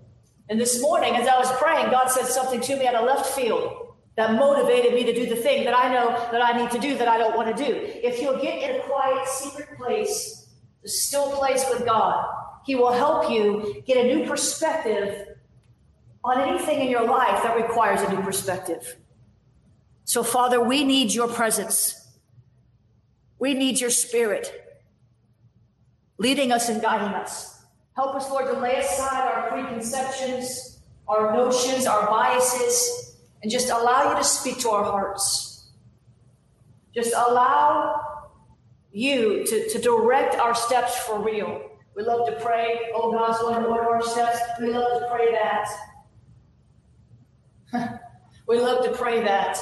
And 0.50 0.60
this 0.60 0.82
morning, 0.82 1.16
as 1.16 1.26
I 1.26 1.38
was 1.38 1.50
praying, 1.52 1.90
God 1.90 2.10
said 2.10 2.26
something 2.26 2.60
to 2.60 2.76
me 2.76 2.86
out 2.86 2.94
of 2.94 3.06
left 3.06 3.26
field 3.26 3.94
that 4.16 4.34
motivated 4.34 4.92
me 4.92 5.04
to 5.04 5.14
do 5.14 5.26
the 5.26 5.36
thing 5.36 5.64
that 5.64 5.76
I 5.76 5.90
know 5.92 6.10
that 6.32 6.42
I 6.42 6.52
need 6.60 6.70
to 6.72 6.78
do 6.78 6.98
that 6.98 7.08
I 7.08 7.16
don't 7.16 7.34
want 7.34 7.54
to 7.56 7.64
do. 7.64 7.72
If 7.72 8.20
you'll 8.20 8.40
get 8.40 8.62
in 8.62 8.76
a 8.76 8.82
quiet, 8.84 9.26
secret 9.26 9.76
place, 9.78 10.48
a 10.84 10.88
still 10.88 11.30
place 11.32 11.64
with 11.70 11.86
God, 11.86 12.26
he 12.68 12.74
will 12.74 12.92
help 12.92 13.30
you 13.30 13.82
get 13.86 13.96
a 13.96 14.14
new 14.14 14.26
perspective 14.26 15.26
on 16.22 16.38
anything 16.38 16.82
in 16.82 16.90
your 16.90 17.08
life 17.08 17.42
that 17.42 17.56
requires 17.56 18.02
a 18.02 18.12
new 18.12 18.20
perspective. 18.20 18.98
So, 20.04 20.22
Father, 20.22 20.62
we 20.62 20.84
need 20.84 21.14
your 21.14 21.28
presence. 21.28 22.06
We 23.38 23.54
need 23.54 23.80
your 23.80 23.88
spirit 23.88 24.52
leading 26.18 26.52
us 26.52 26.68
and 26.68 26.82
guiding 26.82 27.14
us. 27.14 27.64
Help 27.96 28.14
us, 28.14 28.28
Lord, 28.28 28.52
to 28.52 28.60
lay 28.60 28.76
aside 28.76 29.32
our 29.32 29.48
preconceptions, 29.48 30.80
our 31.08 31.32
notions, 31.32 31.86
our 31.86 32.06
biases, 32.06 33.16
and 33.42 33.50
just 33.50 33.70
allow 33.70 34.10
you 34.10 34.18
to 34.18 34.24
speak 34.24 34.58
to 34.58 34.68
our 34.68 34.84
hearts. 34.84 35.70
Just 36.94 37.14
allow 37.14 37.98
you 38.92 39.46
to, 39.46 39.70
to 39.70 39.78
direct 39.78 40.34
our 40.34 40.54
steps 40.54 40.98
for 40.98 41.18
real. 41.18 41.67
We 41.98 42.04
love 42.04 42.28
to 42.28 42.32
pray, 42.40 42.92
oh 42.94 43.10
God's 43.10 43.40
going 43.40 43.60
to 43.60 43.66
order 43.66 43.90
our 43.90 44.00
steps. 44.00 44.38
We 44.60 44.70
love 44.70 45.00
to 45.00 45.08
pray 45.10 45.32
that. 45.32 45.68
we 48.46 48.60
love 48.60 48.84
to 48.84 48.92
pray 48.92 49.20
that. 49.24 49.58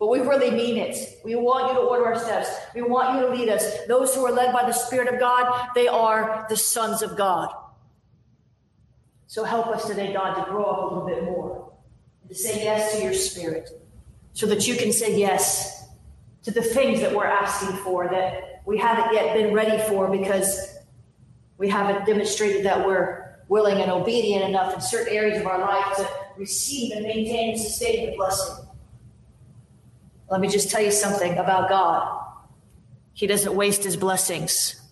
But 0.00 0.08
we 0.08 0.18
really 0.18 0.50
mean 0.50 0.76
it. 0.76 1.20
We 1.24 1.36
want 1.36 1.68
you 1.68 1.74
to 1.74 1.86
order 1.86 2.06
our 2.06 2.18
steps. 2.18 2.50
We 2.74 2.82
want 2.82 3.14
you 3.14 3.28
to 3.28 3.32
lead 3.32 3.48
us. 3.48 3.86
Those 3.86 4.12
who 4.12 4.26
are 4.26 4.32
led 4.32 4.52
by 4.52 4.64
the 4.66 4.72
Spirit 4.72 5.14
of 5.14 5.20
God, 5.20 5.68
they 5.76 5.86
are 5.86 6.46
the 6.48 6.56
sons 6.56 7.00
of 7.00 7.16
God. 7.16 7.54
So 9.28 9.44
help 9.44 9.68
us 9.68 9.86
today, 9.86 10.12
God, 10.12 10.34
to 10.34 10.50
grow 10.50 10.64
up 10.64 10.90
a 10.90 10.94
little 10.94 11.06
bit 11.06 11.22
more, 11.22 11.72
to 12.28 12.34
say 12.34 12.64
yes 12.64 12.96
to 12.96 13.04
your 13.04 13.14
Spirit. 13.14 13.70
so 14.32 14.46
that 14.46 14.66
you 14.66 14.74
can 14.74 14.90
say 14.90 15.16
yes 15.16 15.86
to 16.42 16.50
the 16.50 16.60
things 16.60 17.00
that 17.02 17.14
we're 17.14 17.24
asking 17.24 17.76
for 17.84 18.08
that 18.08 18.62
we 18.66 18.78
haven't 18.78 19.14
yet 19.14 19.36
been 19.36 19.54
ready 19.54 19.80
for 19.88 20.10
because 20.10 20.71
we 21.62 21.68
haven't 21.68 22.04
demonstrated 22.04 22.66
that 22.66 22.84
we're 22.84 23.38
willing 23.46 23.80
and 23.80 23.88
obedient 23.88 24.42
enough 24.42 24.74
in 24.74 24.80
certain 24.80 25.14
areas 25.14 25.40
of 25.40 25.46
our 25.46 25.60
life 25.60 25.96
to 25.96 26.08
receive 26.36 26.90
and 26.90 27.04
maintain 27.04 27.50
and 27.50 27.60
sustain 27.60 28.10
the 28.10 28.16
blessing. 28.16 28.66
Let 30.28 30.40
me 30.40 30.48
just 30.48 30.70
tell 30.70 30.82
you 30.82 30.90
something 30.90 31.38
about 31.38 31.68
God. 31.68 32.20
He 33.12 33.28
doesn't 33.28 33.54
waste 33.54 33.84
his 33.84 33.96
blessings. 33.96 34.82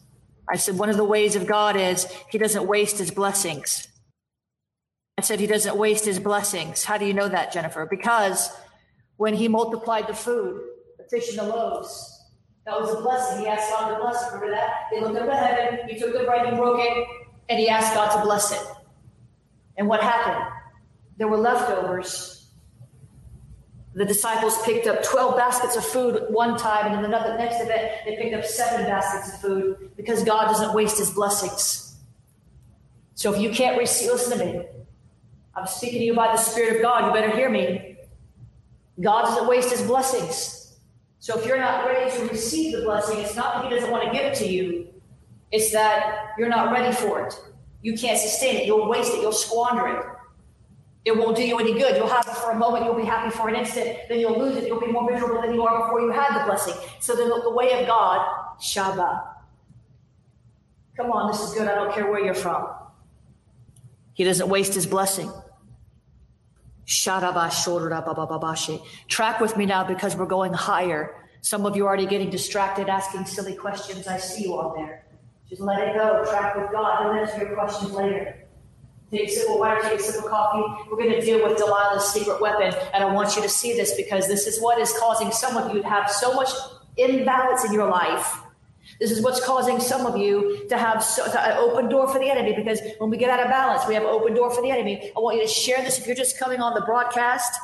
I 0.49 0.55
said 0.55 0.79
one 0.79 0.91
of 0.91 0.97
the 0.97 1.05
ways 1.05 1.35
of 1.35 1.45
God 1.45 1.75
is 1.75 2.07
he 2.31 2.39
doesn't 2.39 2.69
waste 2.69 2.99
his 2.99 3.11
blessings. 3.11 3.89
I 5.19 5.23
said 5.23 5.41
he 5.41 5.49
doesn't 5.49 5.77
waste 5.77 6.05
his 6.05 6.21
blessings. 6.21 6.85
How 6.85 6.99
do 6.99 7.05
you 7.05 7.15
know 7.15 7.29
that, 7.29 7.53
Jennifer? 7.53 7.85
Because 7.85 8.49
when 9.17 9.35
he 9.35 9.49
multiplied 9.49 10.07
the 10.07 10.15
food, 10.15 10.63
the 10.99 11.05
fish 11.11 11.31
and 11.31 11.39
the 11.39 11.53
loaves, 11.53 12.20
that 12.67 12.81
was 12.81 12.95
a 12.95 13.01
blessing. 13.01 13.41
He 13.41 13.47
asked 13.47 13.71
God 13.71 13.95
to 13.95 14.01
bless 14.01 14.23
it. 14.23 14.35
Remember 14.35 14.55
that? 14.55 14.73
He 14.93 15.01
looked 15.01 15.19
up 15.19 15.27
to 15.27 15.35
heaven, 15.35 15.89
he 15.89 15.99
took 15.99 16.13
the 16.13 16.25
bread, 16.25 16.47
and 16.47 16.57
broke 16.57 16.81
it, 16.81 17.07
and 17.49 17.59
he 17.59 17.69
asked 17.69 17.95
God 17.95 18.15
to 18.17 18.23
bless 18.23 18.53
it. 18.53 18.67
And 19.77 19.89
what 19.89 20.03
happened? 20.03 20.47
There 21.17 21.29
were 21.29 21.39
leftovers 21.39 22.41
the 23.95 24.05
disciples 24.05 24.61
picked 24.63 24.87
up 24.87 25.03
12 25.03 25.37
baskets 25.37 25.77
of 25.77 25.85
food 25.85 26.25
one 26.29 26.57
time, 26.57 26.87
and 26.87 26.95
then 26.97 27.05
another 27.05 27.37
next 27.37 27.61
event, 27.61 27.91
they 28.05 28.17
picked 28.17 28.35
up 28.35 28.45
seven 28.45 28.87
baskets 28.87 29.35
of 29.35 29.41
food 29.41 29.91
because 29.97 30.23
God 30.23 30.47
doesn't 30.47 30.73
waste 30.75 30.99
his 30.99 31.11
blessings. 31.11 31.97
So 33.15 33.35
if 33.35 33.41
you 33.41 33.51
can't 33.51 33.79
receive, 33.79 34.11
listen 34.11 34.39
to 34.39 34.45
me. 34.45 34.67
I'm 35.55 35.67
speaking 35.67 35.99
to 35.99 36.05
you 36.05 36.15
by 36.15 36.29
the 36.29 36.37
Spirit 36.37 36.77
of 36.77 36.83
God. 36.83 37.07
You 37.07 37.13
better 37.13 37.37
hear 37.37 37.51
me. 37.51 37.97
God 39.01 39.23
doesn't 39.23 39.49
waste 39.49 39.71
his 39.71 39.83
blessings. 39.83 40.60
So 41.21 41.39
if 41.39 41.47
you're 41.47 41.59
not 41.59 41.87
ready 41.87 42.11
to 42.11 42.25
receive 42.27 42.77
the 42.77 42.83
blessing, 42.83 43.19
it's 43.19 43.37
not 43.37 43.55
that 43.55 43.65
he 43.65 43.71
doesn't 43.75 43.91
want 43.91 44.05
to 44.05 44.11
give 44.11 44.25
it 44.27 44.35
to 44.37 44.49
you, 44.49 44.89
it's 45.53 45.71
that 45.73 46.31
you're 46.39 46.49
not 46.49 46.73
ready 46.73 46.95
for 46.95 47.27
it. 47.27 47.35
You 47.83 47.97
can't 47.97 48.19
sustain 48.19 48.57
it. 48.57 48.67
You'll 48.67 48.89
waste 48.89 49.13
it. 49.15 49.21
You'll 49.21 49.33
squander 49.33 49.87
it. 49.89 50.07
It 51.05 51.17
won't 51.17 51.37
do 51.37 51.47
you 51.47 51.59
any 51.59 51.73
good. 51.73 51.97
You'll 51.97 52.09
have 52.09 52.27
it 52.27 52.35
for 52.35 52.51
a 52.51 52.59
moment, 52.59 52.85
you'll 52.85 52.95
be 52.95 53.05
happy 53.05 53.31
for 53.35 53.49
an 53.49 53.55
instant, 53.57 53.97
then 54.09 54.21
you'll 54.21 54.39
lose 54.39 54.57
it. 54.57 54.67
You'll 54.67 54.81
be 54.81 54.87
more 54.87 55.11
miserable 55.11 55.41
than 55.41 55.55
you 55.55 55.63
are 55.67 55.83
before 55.83 56.01
you 56.01 56.11
had 56.11 56.39
the 56.39 56.45
blessing. 56.45 56.75
So 57.01 57.15
the, 57.15 57.41
the 57.43 57.51
way 57.51 57.81
of 57.81 57.87
God, 57.87 58.27
Shabbat. 58.61 59.29
Come 60.97 61.11
on, 61.11 61.31
this 61.31 61.41
is 61.41 61.55
good. 61.55 61.69
I 61.69 61.75
don't 61.75 61.95
care 61.95 62.11
where 62.11 62.23
you're 62.23 62.35
from. 62.35 62.69
He 64.13 64.25
doesn't 64.25 64.49
waste 64.49 64.75
his 64.75 64.87
blessing. 64.87 65.33
Track 69.09 69.41
with 69.41 69.57
me 69.57 69.67
now 69.67 69.85
because 69.85 70.17
we're 70.17 70.27
going 70.27 70.53
higher. 70.53 71.15
Some 71.41 71.65
of 71.65 71.77
you 71.77 71.85
are 71.85 71.89
already 71.89 72.07
getting 72.07 72.31
distracted 72.31 72.89
asking 72.89 73.25
silly 73.27 73.55
questions. 73.55 74.07
I 74.07 74.19
see 74.19 74.43
you 74.43 74.55
all 74.55 74.75
there. 74.77 75.07
Just 75.49 75.63
let 75.63 75.87
it 75.87 75.95
go. 75.95 76.25
Track 76.29 76.57
with 76.57 76.71
God. 76.71 77.03
He'll 77.03 77.13
answer 77.13 77.39
your 77.39 77.55
questions 77.55 77.93
later 77.93 78.41
take 79.11 79.29
a 79.29 79.33
sip 79.33 79.49
of 79.51 79.59
water, 79.59 79.81
take 79.83 79.99
a 79.99 80.03
sip 80.03 80.25
of 80.25 80.31
coffee. 80.31 80.63
We're 80.91 80.97
going 80.97 81.11
to 81.11 81.21
deal 81.21 81.47
with 81.47 81.59
Delilah's 81.59 82.05
secret 82.05 82.41
weapon. 82.41 82.73
And 82.95 83.03
I 83.03 83.13
want 83.13 83.37
you 83.37 83.43
to 83.43 83.49
see 83.49 83.75
this 83.75 83.95
because 83.95 84.29
this 84.29 84.47
is 84.47 84.61
what 84.61 84.79
is 84.79 84.93
causing 84.99 85.33
some 85.33 85.57
of 85.57 85.75
you 85.75 85.83
to 85.83 85.89
have 85.89 86.11
so 86.11 86.33
much 86.35 86.51
imbalance 86.97 87.65
in 87.65 87.73
your 87.73 87.89
life. 87.89 88.41
This 89.01 89.11
is 89.11 89.23
what's 89.23 89.45
causing 89.45 89.81
some 89.81 90.07
of 90.07 90.17
you 90.17 90.69
to 90.69 90.77
have 90.77 91.03
so, 91.03 91.25
to 91.25 91.41
an 91.41 91.57
open 91.59 91.89
door 91.89 92.07
for 92.07 92.19
the 92.19 92.29
enemy 92.31 92.55
because 92.55 92.81
when 92.99 93.11
we 93.11 93.17
get 93.17 93.31
out 93.31 93.41
of 93.41 93.49
balance, 93.49 93.87
we 93.89 93.95
have 93.95 94.03
an 94.03 94.11
open 94.11 94.35
door 94.35 94.51
for 94.51 94.63
the 94.63 94.71
enemy. 94.71 95.11
I 95.17 95.21
want 95.21 95.37
you 95.37 95.43
to 95.43 95.49
share 95.49 95.83
this. 95.83 95.99
If 95.99 96.07
you're 96.07 96.15
just 96.15 96.39
coming 96.39 96.61
on 96.61 96.75
the 96.75 96.83
broadcast, 96.83 97.59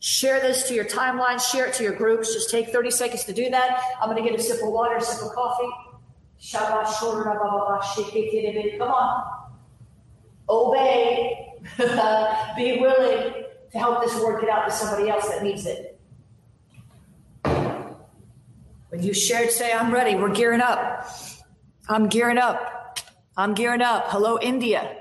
share 0.00 0.40
this 0.40 0.66
to 0.68 0.74
your 0.74 0.84
timeline, 0.84 1.40
share 1.40 1.66
it 1.66 1.74
to 1.74 1.84
your 1.84 1.94
groups. 1.94 2.34
Just 2.34 2.50
take 2.50 2.70
30 2.70 2.90
seconds 2.90 3.24
to 3.24 3.32
do 3.32 3.48
that. 3.50 3.80
I'm 4.00 4.10
going 4.10 4.22
to 4.22 4.28
get 4.28 4.38
a 4.38 4.42
sip 4.42 4.62
of 4.62 4.70
water, 4.70 4.96
a 4.96 5.00
sip 5.00 5.24
of 5.24 5.32
coffee. 5.32 5.70
Come 8.78 8.90
on 8.90 9.42
obey, 10.48 11.54
be 12.56 12.78
willing 12.80 13.44
to 13.70 13.78
help 13.78 14.02
this 14.02 14.14
word 14.20 14.40
get 14.40 14.50
out 14.50 14.66
to 14.66 14.70
somebody 14.70 15.08
else 15.08 15.28
that 15.28 15.42
needs 15.42 15.66
it. 15.66 15.91
When 18.92 19.02
you 19.02 19.14
shared, 19.14 19.50
say, 19.50 19.72
I'm 19.72 19.90
ready, 19.90 20.16
we're 20.16 20.34
gearing 20.34 20.60
up. 20.60 21.08
I'm 21.88 22.10
gearing 22.10 22.36
up. 22.36 22.98
I'm 23.38 23.54
gearing 23.54 23.80
up. 23.80 24.08
Hello, 24.08 24.38
India. 24.38 24.98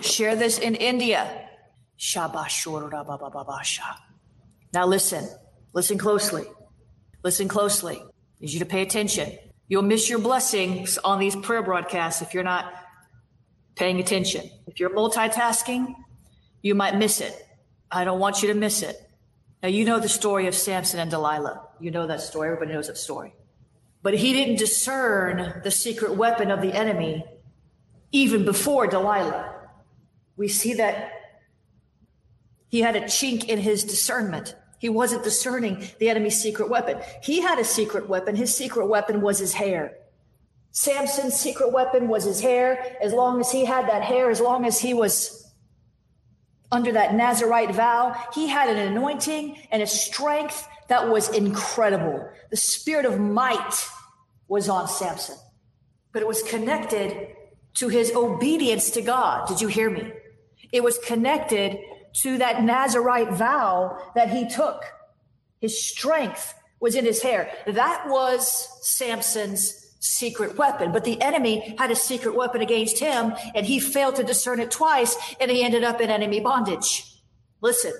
Share 0.00 0.34
this 0.34 0.58
in 0.58 0.74
India. 0.74 1.50
Now 4.72 4.86
listen. 4.86 5.28
Listen 5.74 5.98
closely. 5.98 6.44
Listen 7.22 7.46
closely. 7.46 7.96
I 7.98 8.06
need 8.40 8.52
you 8.52 8.60
to 8.60 8.64
pay 8.64 8.80
attention. 8.80 9.36
You'll 9.68 9.82
miss 9.82 10.08
your 10.08 10.20
blessings 10.20 10.96
on 10.96 11.18
these 11.18 11.36
prayer 11.36 11.62
broadcasts 11.62 12.22
if 12.22 12.32
you're 12.32 12.42
not 12.42 12.72
paying 13.76 14.00
attention. 14.00 14.48
If 14.66 14.80
you're 14.80 14.96
multitasking, 14.96 15.94
you 16.62 16.74
might 16.74 16.96
miss 16.96 17.20
it. 17.20 17.34
I 17.90 18.04
don't 18.04 18.18
want 18.18 18.40
you 18.40 18.48
to 18.48 18.54
miss 18.54 18.80
it. 18.80 18.98
Now, 19.62 19.68
you 19.68 19.84
know 19.84 19.98
the 19.98 20.08
story 20.08 20.46
of 20.46 20.54
Samson 20.54 21.00
and 21.00 21.10
Delilah. 21.10 21.62
You 21.80 21.90
know 21.90 22.06
that 22.06 22.20
story. 22.20 22.48
Everybody 22.48 22.72
knows 22.72 22.86
that 22.86 22.98
story. 22.98 23.34
But 24.02 24.14
he 24.14 24.32
didn't 24.32 24.56
discern 24.56 25.60
the 25.64 25.70
secret 25.70 26.14
weapon 26.14 26.50
of 26.50 26.62
the 26.62 26.72
enemy 26.72 27.24
even 28.12 28.44
before 28.44 28.86
Delilah. 28.86 29.54
We 30.36 30.48
see 30.48 30.74
that 30.74 31.12
he 32.68 32.80
had 32.80 32.94
a 32.94 33.02
chink 33.02 33.46
in 33.46 33.58
his 33.58 33.82
discernment. 33.82 34.54
He 34.78 34.88
wasn't 34.88 35.24
discerning 35.24 35.88
the 35.98 36.08
enemy's 36.08 36.40
secret 36.40 36.70
weapon. 36.70 37.00
He 37.22 37.40
had 37.40 37.58
a 37.58 37.64
secret 37.64 38.08
weapon. 38.08 38.36
His 38.36 38.54
secret 38.54 38.86
weapon 38.86 39.20
was 39.20 39.40
his 39.40 39.54
hair. 39.54 39.96
Samson's 40.70 41.34
secret 41.34 41.72
weapon 41.72 42.06
was 42.06 42.22
his 42.24 42.40
hair. 42.40 42.96
As 43.02 43.12
long 43.12 43.40
as 43.40 43.50
he 43.50 43.64
had 43.64 43.88
that 43.88 44.02
hair, 44.02 44.30
as 44.30 44.40
long 44.40 44.64
as 44.64 44.78
he 44.78 44.94
was 44.94 45.47
under 46.70 46.92
that 46.92 47.14
Nazarite 47.14 47.74
vow, 47.74 48.14
he 48.34 48.48
had 48.48 48.68
an 48.68 48.78
anointing 48.78 49.56
and 49.70 49.82
a 49.82 49.86
strength 49.86 50.68
that 50.88 51.08
was 51.08 51.28
incredible. 51.30 52.28
The 52.50 52.56
spirit 52.56 53.06
of 53.06 53.18
might 53.18 53.88
was 54.48 54.68
on 54.68 54.88
Samson, 54.88 55.36
but 56.12 56.22
it 56.22 56.28
was 56.28 56.42
connected 56.42 57.28
to 57.74 57.88
his 57.88 58.12
obedience 58.14 58.90
to 58.90 59.02
God. 59.02 59.46
Did 59.48 59.60
you 59.60 59.68
hear 59.68 59.90
me? 59.90 60.12
It 60.72 60.82
was 60.82 60.98
connected 60.98 61.78
to 62.22 62.38
that 62.38 62.62
Nazarite 62.62 63.32
vow 63.32 63.98
that 64.14 64.30
he 64.30 64.48
took. 64.48 64.82
His 65.60 65.82
strength 65.82 66.54
was 66.80 66.94
in 66.94 67.04
his 67.04 67.22
hair. 67.22 67.50
That 67.66 68.08
was 68.08 68.68
Samson's 68.82 69.87
secret 70.00 70.56
weapon. 70.56 70.92
But 70.92 71.04
the 71.04 71.20
enemy 71.20 71.74
had 71.78 71.90
a 71.90 71.96
secret 71.96 72.34
weapon 72.34 72.60
against 72.60 72.98
him 72.98 73.34
and 73.54 73.66
he 73.66 73.80
failed 73.80 74.16
to 74.16 74.24
discern 74.24 74.60
it 74.60 74.70
twice 74.70 75.16
and 75.40 75.50
he 75.50 75.62
ended 75.62 75.84
up 75.84 76.00
in 76.00 76.10
enemy 76.10 76.40
bondage. 76.40 77.16
Listen, 77.60 77.92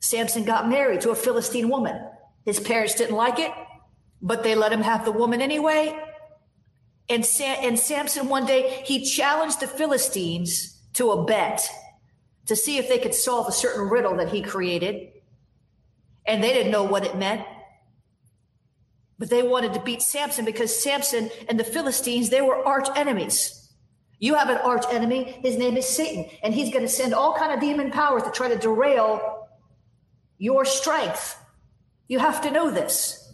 Samson 0.00 0.44
got 0.44 0.68
married 0.68 1.00
to 1.02 1.10
a 1.10 1.14
Philistine 1.14 1.68
woman. 1.68 1.98
His 2.44 2.60
parents 2.60 2.94
didn't 2.94 3.16
like 3.16 3.38
it, 3.38 3.50
but 4.20 4.42
they 4.42 4.54
let 4.54 4.72
him 4.72 4.82
have 4.82 5.04
the 5.04 5.12
woman 5.12 5.40
anyway. 5.40 5.98
And, 7.08 7.26
and 7.40 7.78
Samson 7.78 8.28
one 8.28 8.46
day, 8.46 8.82
he 8.84 9.04
challenged 9.04 9.60
the 9.60 9.66
Philistines 9.66 10.78
to 10.94 11.10
a 11.10 11.24
bet 11.24 11.68
to 12.46 12.56
see 12.56 12.76
if 12.76 12.88
they 12.88 12.98
could 12.98 13.14
solve 13.14 13.48
a 13.48 13.52
certain 13.52 13.88
riddle 13.88 14.16
that 14.16 14.28
he 14.28 14.42
created. 14.42 15.10
And 16.26 16.42
they 16.42 16.52
didn't 16.52 16.72
know 16.72 16.84
what 16.84 17.04
it 17.04 17.16
meant. 17.16 17.46
But 19.18 19.30
they 19.30 19.42
wanted 19.42 19.74
to 19.74 19.80
beat 19.80 20.02
Samson 20.02 20.44
because 20.44 20.74
Samson 20.74 21.30
and 21.48 21.58
the 21.58 21.64
Philistines, 21.64 22.30
they 22.30 22.40
were 22.40 22.66
arch 22.66 22.88
enemies. 22.96 23.60
You 24.18 24.34
have 24.34 24.48
an 24.48 24.56
arch 24.56 24.84
enemy. 24.90 25.38
His 25.42 25.56
name 25.56 25.76
is 25.76 25.86
Satan. 25.86 26.28
And 26.42 26.54
he's 26.54 26.72
going 26.72 26.84
to 26.84 26.88
send 26.88 27.14
all 27.14 27.34
kind 27.34 27.52
of 27.52 27.60
demon 27.60 27.90
powers 27.90 28.22
to 28.24 28.30
try 28.30 28.48
to 28.48 28.56
derail 28.56 29.48
your 30.38 30.64
strength. 30.64 31.38
You 32.08 32.18
have 32.18 32.40
to 32.42 32.50
know 32.50 32.70
this. 32.70 33.32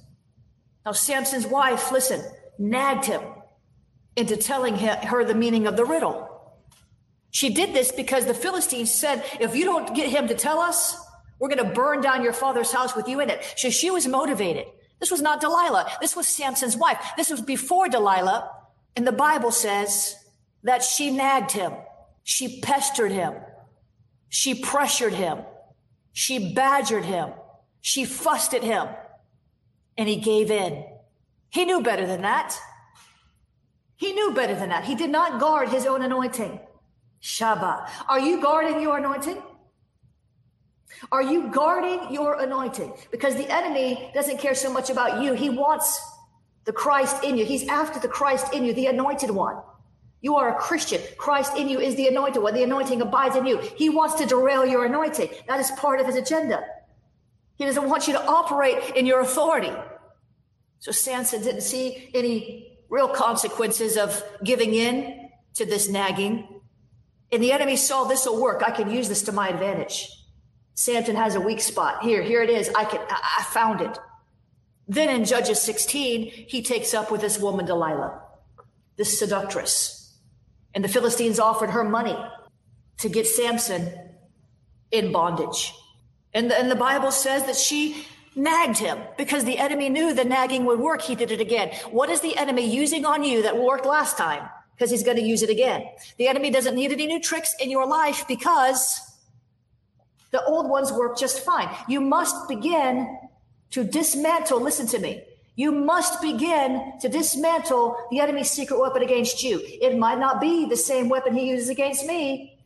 Now, 0.84 0.92
Samson's 0.92 1.46
wife, 1.46 1.92
listen, 1.92 2.22
nagged 2.58 3.04
him 3.06 3.22
into 4.16 4.36
telling 4.36 4.76
her 4.76 5.24
the 5.24 5.34
meaning 5.34 5.66
of 5.66 5.76
the 5.76 5.84
riddle. 5.84 6.28
She 7.30 7.50
did 7.54 7.74
this 7.74 7.92
because 7.92 8.26
the 8.26 8.34
Philistines 8.34 8.92
said, 8.92 9.24
if 9.38 9.54
you 9.54 9.64
don't 9.64 9.94
get 9.94 10.10
him 10.10 10.28
to 10.28 10.34
tell 10.34 10.58
us, 10.58 10.96
we're 11.38 11.48
going 11.48 11.64
to 11.64 11.72
burn 11.72 12.00
down 12.00 12.22
your 12.22 12.32
father's 12.32 12.72
house 12.72 12.96
with 12.96 13.08
you 13.08 13.20
in 13.20 13.30
it. 13.30 13.54
So 13.56 13.70
she 13.70 13.90
was 13.90 14.06
motivated. 14.06 14.66
This 15.00 15.10
was 15.10 15.22
not 15.22 15.40
Delilah. 15.40 15.90
This 16.00 16.14
was 16.14 16.28
Samson's 16.28 16.76
wife. 16.76 16.98
This 17.16 17.30
was 17.30 17.40
before 17.40 17.88
Delilah. 17.88 18.50
And 18.94 19.06
the 19.06 19.12
Bible 19.12 19.50
says 19.50 20.14
that 20.62 20.82
she 20.82 21.10
nagged 21.10 21.52
him. 21.52 21.72
She 22.22 22.60
pestered 22.60 23.10
him. 23.10 23.34
She 24.28 24.54
pressured 24.54 25.14
him. 25.14 25.38
She 26.12 26.52
badgered 26.54 27.04
him. 27.04 27.30
She 27.80 28.04
fussed 28.04 28.54
at 28.54 28.62
him. 28.62 28.88
And 29.96 30.08
he 30.08 30.16
gave 30.16 30.50
in. 30.50 30.84
He 31.48 31.64
knew 31.64 31.82
better 31.82 32.06
than 32.06 32.22
that. 32.22 32.56
He 33.96 34.12
knew 34.12 34.32
better 34.32 34.54
than 34.54 34.68
that. 34.68 34.84
He 34.84 34.94
did 34.94 35.10
not 35.10 35.40
guard 35.40 35.68
his 35.68 35.86
own 35.86 36.02
anointing. 36.02 36.60
Shabbat. 37.22 37.88
Are 38.08 38.20
you 38.20 38.40
guarding 38.40 38.80
your 38.80 38.98
anointing? 38.98 39.42
Are 41.12 41.22
you 41.22 41.48
guarding 41.50 42.12
your 42.12 42.40
anointing? 42.40 42.92
Because 43.10 43.36
the 43.36 43.52
enemy 43.52 44.10
doesn't 44.14 44.38
care 44.38 44.54
so 44.54 44.72
much 44.72 44.90
about 44.90 45.22
you. 45.22 45.34
He 45.34 45.50
wants 45.50 46.00
the 46.64 46.72
Christ 46.72 47.24
in 47.24 47.36
you. 47.36 47.44
He's 47.44 47.66
after 47.68 47.98
the 47.98 48.08
Christ 48.08 48.52
in 48.52 48.64
you, 48.64 48.72
the 48.74 48.86
anointed 48.86 49.30
one. 49.30 49.56
You 50.20 50.36
are 50.36 50.54
a 50.54 50.60
Christian. 50.60 51.00
Christ 51.16 51.56
in 51.56 51.68
you 51.68 51.80
is 51.80 51.94
the 51.94 52.08
anointed 52.08 52.42
one. 52.42 52.54
The 52.54 52.62
anointing 52.62 53.00
abides 53.00 53.36
in 53.36 53.46
you. 53.46 53.58
He 53.58 53.88
wants 53.88 54.14
to 54.16 54.26
derail 54.26 54.66
your 54.66 54.84
anointing. 54.84 55.30
That 55.48 55.60
is 55.60 55.70
part 55.72 56.00
of 56.00 56.06
his 56.06 56.16
agenda. 56.16 56.62
He 57.56 57.64
doesn't 57.64 57.88
want 57.88 58.06
you 58.06 58.12
to 58.14 58.24
operate 58.26 58.96
in 58.96 59.06
your 59.06 59.20
authority. 59.20 59.72
So 60.78 60.92
Samson 60.92 61.42
didn't 61.42 61.62
see 61.62 62.10
any 62.14 62.78
real 62.88 63.08
consequences 63.08 63.96
of 63.96 64.22
giving 64.44 64.74
in 64.74 65.28
to 65.54 65.64
this 65.64 65.88
nagging. 65.88 66.60
And 67.32 67.42
the 67.42 67.52
enemy 67.52 67.76
saw 67.76 68.04
this 68.04 68.26
will 68.26 68.40
work. 68.40 68.62
I 68.66 68.70
can 68.70 68.90
use 68.90 69.08
this 69.08 69.22
to 69.22 69.32
my 69.32 69.48
advantage. 69.48 70.08
Samson 70.80 71.14
has 71.14 71.34
a 71.34 71.40
weak 71.42 71.60
spot. 71.60 72.02
Here, 72.02 72.22
here 72.22 72.42
it 72.42 72.48
is. 72.48 72.70
I 72.74 72.86
can 72.86 73.00
I 73.10 73.44
found 73.50 73.82
it. 73.82 73.98
Then 74.88 75.10
in 75.10 75.26
Judges 75.26 75.60
16, 75.60 76.30
he 76.48 76.62
takes 76.62 76.94
up 76.94 77.10
with 77.10 77.20
this 77.20 77.38
woman 77.38 77.66
Delilah, 77.66 78.18
this 78.96 79.18
seductress. 79.18 80.16
And 80.74 80.82
the 80.82 80.88
Philistines 80.88 81.38
offered 81.38 81.68
her 81.68 81.84
money 81.84 82.16
to 83.00 83.10
get 83.10 83.26
Samson 83.26 83.92
in 84.90 85.12
bondage. 85.12 85.74
And 86.32 86.50
the, 86.50 86.58
and 86.58 86.70
the 86.70 86.76
Bible 86.76 87.10
says 87.10 87.44
that 87.44 87.56
she 87.56 88.06
nagged 88.34 88.78
him 88.78 89.00
because 89.18 89.44
the 89.44 89.58
enemy 89.58 89.90
knew 89.90 90.14
the 90.14 90.24
nagging 90.24 90.64
would 90.64 90.80
work. 90.80 91.02
He 91.02 91.14
did 91.14 91.30
it 91.30 91.42
again. 91.42 91.74
What 91.90 92.08
is 92.08 92.22
the 92.22 92.38
enemy 92.38 92.64
using 92.64 93.04
on 93.04 93.22
you 93.22 93.42
that 93.42 93.58
worked 93.58 93.84
last 93.84 94.16
time? 94.16 94.48
Because 94.74 94.90
he's 94.90 95.04
going 95.04 95.18
to 95.18 95.22
use 95.22 95.42
it 95.42 95.50
again. 95.50 95.84
The 96.16 96.28
enemy 96.28 96.50
doesn't 96.50 96.74
need 96.74 96.90
any 96.90 97.06
new 97.06 97.20
tricks 97.20 97.54
in 97.60 97.70
your 97.70 97.86
life 97.86 98.24
because 98.26 99.09
the 100.30 100.44
old 100.44 100.68
ones 100.68 100.92
work 100.92 101.18
just 101.18 101.44
fine. 101.44 101.68
You 101.88 102.00
must 102.00 102.48
begin 102.48 103.18
to 103.70 103.84
dismantle, 103.84 104.60
listen 104.60 104.86
to 104.88 104.98
me, 104.98 105.22
you 105.56 105.72
must 105.72 106.22
begin 106.22 106.92
to 107.00 107.08
dismantle 107.08 107.96
the 108.10 108.20
enemy's 108.20 108.50
secret 108.50 108.80
weapon 108.80 109.02
against 109.02 109.42
you. 109.42 109.60
It 109.62 109.98
might 109.98 110.18
not 110.18 110.40
be 110.40 110.66
the 110.66 110.76
same 110.76 111.08
weapon 111.08 111.34
he 111.34 111.50
uses 111.50 111.68
against 111.68 112.06
me. 112.06 112.58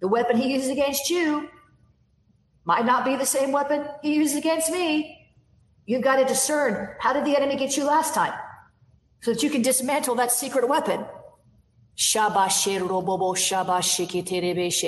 The 0.00 0.08
weapon 0.08 0.36
he 0.36 0.52
uses 0.52 0.70
against 0.70 1.10
you 1.10 1.48
might 2.64 2.84
not 2.84 3.04
be 3.04 3.16
the 3.16 3.26
same 3.26 3.50
weapon 3.50 3.86
he 4.02 4.14
uses 4.14 4.36
against 4.36 4.70
me. 4.70 5.30
You've 5.86 6.02
got 6.02 6.16
to 6.16 6.24
discern 6.24 6.94
how 7.00 7.12
did 7.12 7.24
the 7.24 7.36
enemy 7.36 7.56
get 7.56 7.76
you 7.76 7.84
last 7.84 8.14
time 8.14 8.34
so 9.20 9.32
that 9.32 9.42
you 9.42 9.50
can 9.50 9.62
dismantle 9.62 10.14
that 10.16 10.30
secret 10.30 10.68
weapon. 10.68 11.04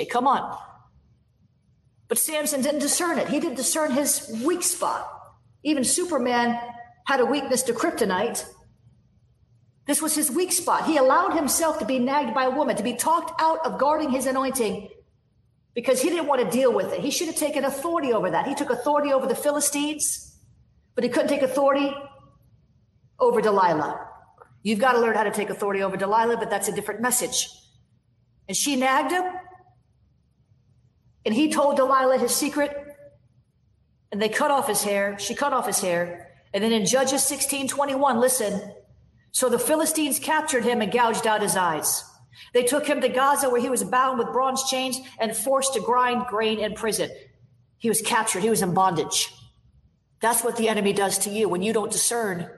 Come 0.09 0.27
on. 0.27 0.57
But 2.07 2.17
Samson 2.17 2.61
didn't 2.61 2.81
discern 2.81 3.17
it. 3.17 3.29
He 3.29 3.39
didn't 3.39 3.55
discern 3.55 3.91
his 3.91 4.41
weak 4.43 4.63
spot. 4.63 5.09
Even 5.63 5.83
Superman 5.83 6.59
had 7.05 7.19
a 7.19 7.25
weakness 7.25 7.63
to 7.63 7.73
kryptonite. 7.73 8.45
This 9.87 10.01
was 10.01 10.15
his 10.15 10.31
weak 10.31 10.51
spot. 10.51 10.85
He 10.85 10.97
allowed 10.97 11.33
himself 11.33 11.79
to 11.79 11.85
be 11.85 11.99
nagged 11.99 12.33
by 12.33 12.45
a 12.45 12.49
woman, 12.49 12.75
to 12.75 12.83
be 12.83 12.93
talked 12.93 13.39
out 13.41 13.65
of 13.65 13.79
guarding 13.79 14.09
his 14.09 14.25
anointing 14.25 14.89
because 15.75 16.01
he 16.01 16.09
didn't 16.09 16.27
want 16.27 16.41
to 16.41 16.49
deal 16.49 16.73
with 16.73 16.93
it. 16.93 17.01
He 17.01 17.11
should 17.11 17.27
have 17.27 17.35
taken 17.35 17.65
authority 17.65 18.13
over 18.13 18.31
that. 18.31 18.47
He 18.47 18.55
took 18.55 18.69
authority 18.69 19.11
over 19.11 19.27
the 19.27 19.35
Philistines, 19.35 20.39
but 20.95 21.03
he 21.03 21.09
couldn't 21.09 21.27
take 21.27 21.41
authority 21.41 21.93
over 23.19 23.41
Delilah. 23.41 24.07
You've 24.63 24.79
got 24.79 24.93
to 24.93 24.99
learn 24.99 25.15
how 25.15 25.23
to 25.23 25.31
take 25.31 25.49
authority 25.49 25.83
over 25.83 25.97
Delilah, 25.97 26.37
but 26.37 26.49
that's 26.49 26.67
a 26.67 26.71
different 26.71 27.01
message. 27.01 27.49
And 28.47 28.55
she 28.55 28.75
nagged 28.75 29.11
him, 29.11 29.23
and 31.25 31.33
he 31.33 31.51
told 31.51 31.77
Delilah 31.77 32.19
his 32.19 32.35
secret, 32.35 32.71
and 34.11 34.21
they 34.21 34.29
cut 34.29 34.51
off 34.51 34.67
his 34.67 34.83
hair. 34.83 35.17
She 35.19 35.33
cut 35.35 35.53
off 35.53 35.65
his 35.65 35.79
hair. 35.79 36.31
And 36.53 36.63
then 36.63 36.71
in 36.71 36.85
Judges 36.85 37.23
16 37.23 37.67
21, 37.67 38.19
listen. 38.19 38.73
So 39.31 39.49
the 39.49 39.59
Philistines 39.59 40.19
captured 40.19 40.63
him 40.63 40.81
and 40.81 40.91
gouged 40.91 41.27
out 41.27 41.41
his 41.41 41.57
eyes. 41.57 42.03
They 42.53 42.63
took 42.63 42.87
him 42.87 43.01
to 43.01 43.09
Gaza 43.09 43.49
where 43.49 43.59
he 43.59 43.69
was 43.69 43.83
bound 43.83 44.19
with 44.19 44.31
bronze 44.31 44.63
chains 44.69 44.99
and 45.19 45.35
forced 45.35 45.73
to 45.73 45.81
grind 45.81 46.27
grain 46.27 46.59
in 46.59 46.73
prison. 46.73 47.09
He 47.77 47.89
was 47.89 48.01
captured. 48.01 48.43
He 48.43 48.49
was 48.49 48.61
in 48.61 48.73
bondage. 48.73 49.33
That's 50.21 50.43
what 50.43 50.55
the 50.55 50.69
enemy 50.69 50.93
does 50.93 51.17
to 51.19 51.29
you 51.29 51.49
when 51.49 51.61
you 51.61 51.73
don't 51.73 51.91
discern 51.91 52.49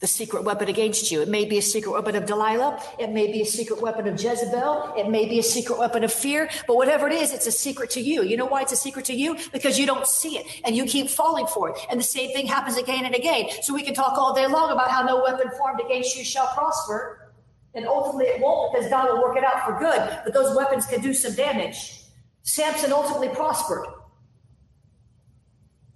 the 0.00 0.06
secret 0.06 0.44
weapon 0.44 0.68
against 0.68 1.10
you. 1.10 1.22
It 1.22 1.28
may 1.28 1.46
be 1.46 1.56
a 1.56 1.62
secret 1.62 1.92
weapon 1.92 2.16
of 2.16 2.26
Delilah. 2.26 2.82
It 2.98 3.10
may 3.12 3.32
be 3.32 3.40
a 3.40 3.46
secret 3.46 3.80
weapon 3.80 4.06
of 4.06 4.20
Jezebel. 4.20 4.94
It 4.96 5.08
may 5.08 5.26
be 5.26 5.38
a 5.38 5.42
secret 5.42 5.78
weapon 5.78 6.04
of 6.04 6.12
fear. 6.12 6.50
But 6.66 6.76
whatever 6.76 7.06
it 7.06 7.14
is, 7.14 7.32
it's 7.32 7.46
a 7.46 7.52
secret 7.52 7.90
to 7.90 8.00
you. 8.00 8.22
You 8.22 8.36
know 8.36 8.46
why 8.46 8.60
it's 8.62 8.72
a 8.72 8.76
secret 8.76 9.06
to 9.06 9.14
you? 9.14 9.38
Because 9.52 9.78
you 9.78 9.86
don't 9.86 10.06
see 10.06 10.38
it 10.38 10.46
and 10.64 10.76
you 10.76 10.84
keep 10.84 11.08
falling 11.08 11.46
for 11.46 11.70
it. 11.70 11.78
And 11.90 11.98
the 11.98 12.04
same 12.04 12.30
thing 12.32 12.46
happens 12.46 12.76
again 12.76 13.06
and 13.06 13.14
again. 13.14 13.46
So 13.62 13.72
we 13.72 13.82
can 13.82 13.94
talk 13.94 14.18
all 14.18 14.34
day 14.34 14.46
long 14.46 14.70
about 14.70 14.90
how 14.90 15.02
no 15.02 15.22
weapon 15.22 15.50
formed 15.56 15.80
against 15.80 16.16
you 16.16 16.24
shall 16.24 16.48
prosper. 16.48 17.32
And 17.74 17.86
ultimately 17.86 18.26
it 18.26 18.40
won't 18.40 18.74
because 18.74 18.90
God 18.90 19.08
will 19.10 19.22
work 19.22 19.36
it 19.38 19.44
out 19.44 19.64
for 19.64 19.78
good. 19.78 20.20
But 20.24 20.34
those 20.34 20.54
weapons 20.54 20.86
can 20.86 21.00
do 21.00 21.14
some 21.14 21.34
damage. 21.34 22.02
Samson 22.42 22.92
ultimately 22.92 23.28
prospered. 23.28 23.86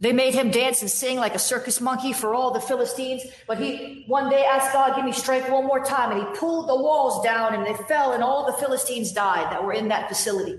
They 0.01 0.13
made 0.15 0.35
him 0.35 0.51
dance 0.51 0.81
and 0.81 0.91
sing 0.91 1.19
like 1.19 1.35
a 1.35 1.39
circus 1.39 1.79
monkey 1.79 2.15
for 2.15 2.35
all 2.35 2.53
the 2.53 2.61
Philistines. 2.61 3.23
But 3.47 3.59
he 3.59 4.05
one 4.07 4.31
day 4.31 4.45
asked 4.45 4.73
God, 4.73 4.97
give 4.97 5.05
me 5.05 5.13
strength 5.13 5.51
one 5.51 5.67
more 5.67 5.85
time. 5.85 6.11
And 6.11 6.21
he 6.21 6.39
pulled 6.39 6.69
the 6.71 6.75
walls 6.75 7.23
down 7.23 7.55
and 7.55 7.67
they 7.67 7.75
fell, 7.85 8.13
and 8.13 8.23
all 8.23 8.47
the 8.47 8.59
Philistines 8.59 9.13
died 9.13 9.53
that 9.53 9.63
were 9.63 9.75
in 9.75 9.89
that 9.89 10.09
facility. 10.09 10.59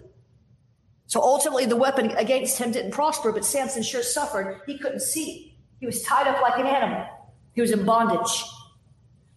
So 1.07 1.21
ultimately, 1.21 1.65
the 1.65 1.75
weapon 1.75 2.11
against 2.11 2.57
him 2.59 2.71
didn't 2.71 2.91
prosper, 2.91 3.31
but 3.31 3.43
Samson 3.43 3.83
sure 3.83 4.03
suffered. 4.03 4.61
He 4.65 4.77
couldn't 4.77 5.01
see. 5.01 5.57
He 5.79 5.87
was 5.87 6.03
tied 6.03 6.27
up 6.27 6.41
like 6.41 6.59
an 6.59 6.67
animal, 6.67 7.05
he 7.53 7.61
was 7.61 7.71
in 7.71 7.83
bondage. 7.83 8.45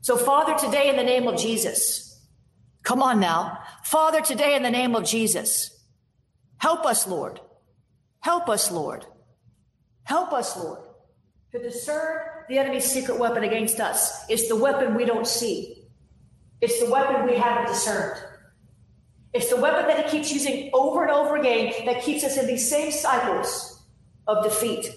So, 0.02 0.18
Father, 0.18 0.54
today 0.54 0.90
in 0.90 0.96
the 0.96 1.02
name 1.02 1.26
of 1.26 1.38
Jesus, 1.38 2.20
come 2.82 3.02
on 3.02 3.20
now. 3.20 3.58
Father, 3.82 4.20
today 4.20 4.54
in 4.54 4.62
the 4.62 4.70
name 4.70 4.94
of 4.94 5.04
Jesus, 5.04 5.82
help 6.58 6.84
us, 6.84 7.06
Lord. 7.06 7.40
Help 8.20 8.50
us, 8.50 8.70
Lord. 8.70 9.06
Help 10.04 10.32
us, 10.32 10.56
Lord, 10.56 10.80
to 11.52 11.58
discern 11.58 12.20
the 12.48 12.58
enemy's 12.58 12.84
secret 12.84 13.18
weapon 13.18 13.44
against 13.44 13.80
us. 13.80 14.28
It's 14.28 14.48
the 14.48 14.56
weapon 14.56 14.94
we 14.94 15.04
don't 15.04 15.26
see. 15.26 15.84
It's 16.60 16.80
the 16.80 16.90
weapon 16.90 17.26
we 17.26 17.36
haven't 17.36 17.72
discerned. 17.72 18.20
It's 19.32 19.50
the 19.50 19.56
weapon 19.56 19.86
that 19.88 20.04
he 20.04 20.10
keeps 20.10 20.32
using 20.32 20.70
over 20.72 21.02
and 21.02 21.10
over 21.10 21.36
again 21.36 21.72
that 21.86 22.02
keeps 22.02 22.22
us 22.22 22.36
in 22.36 22.46
these 22.46 22.68
same 22.68 22.92
cycles 22.92 23.82
of 24.26 24.44
defeat. 24.44 24.90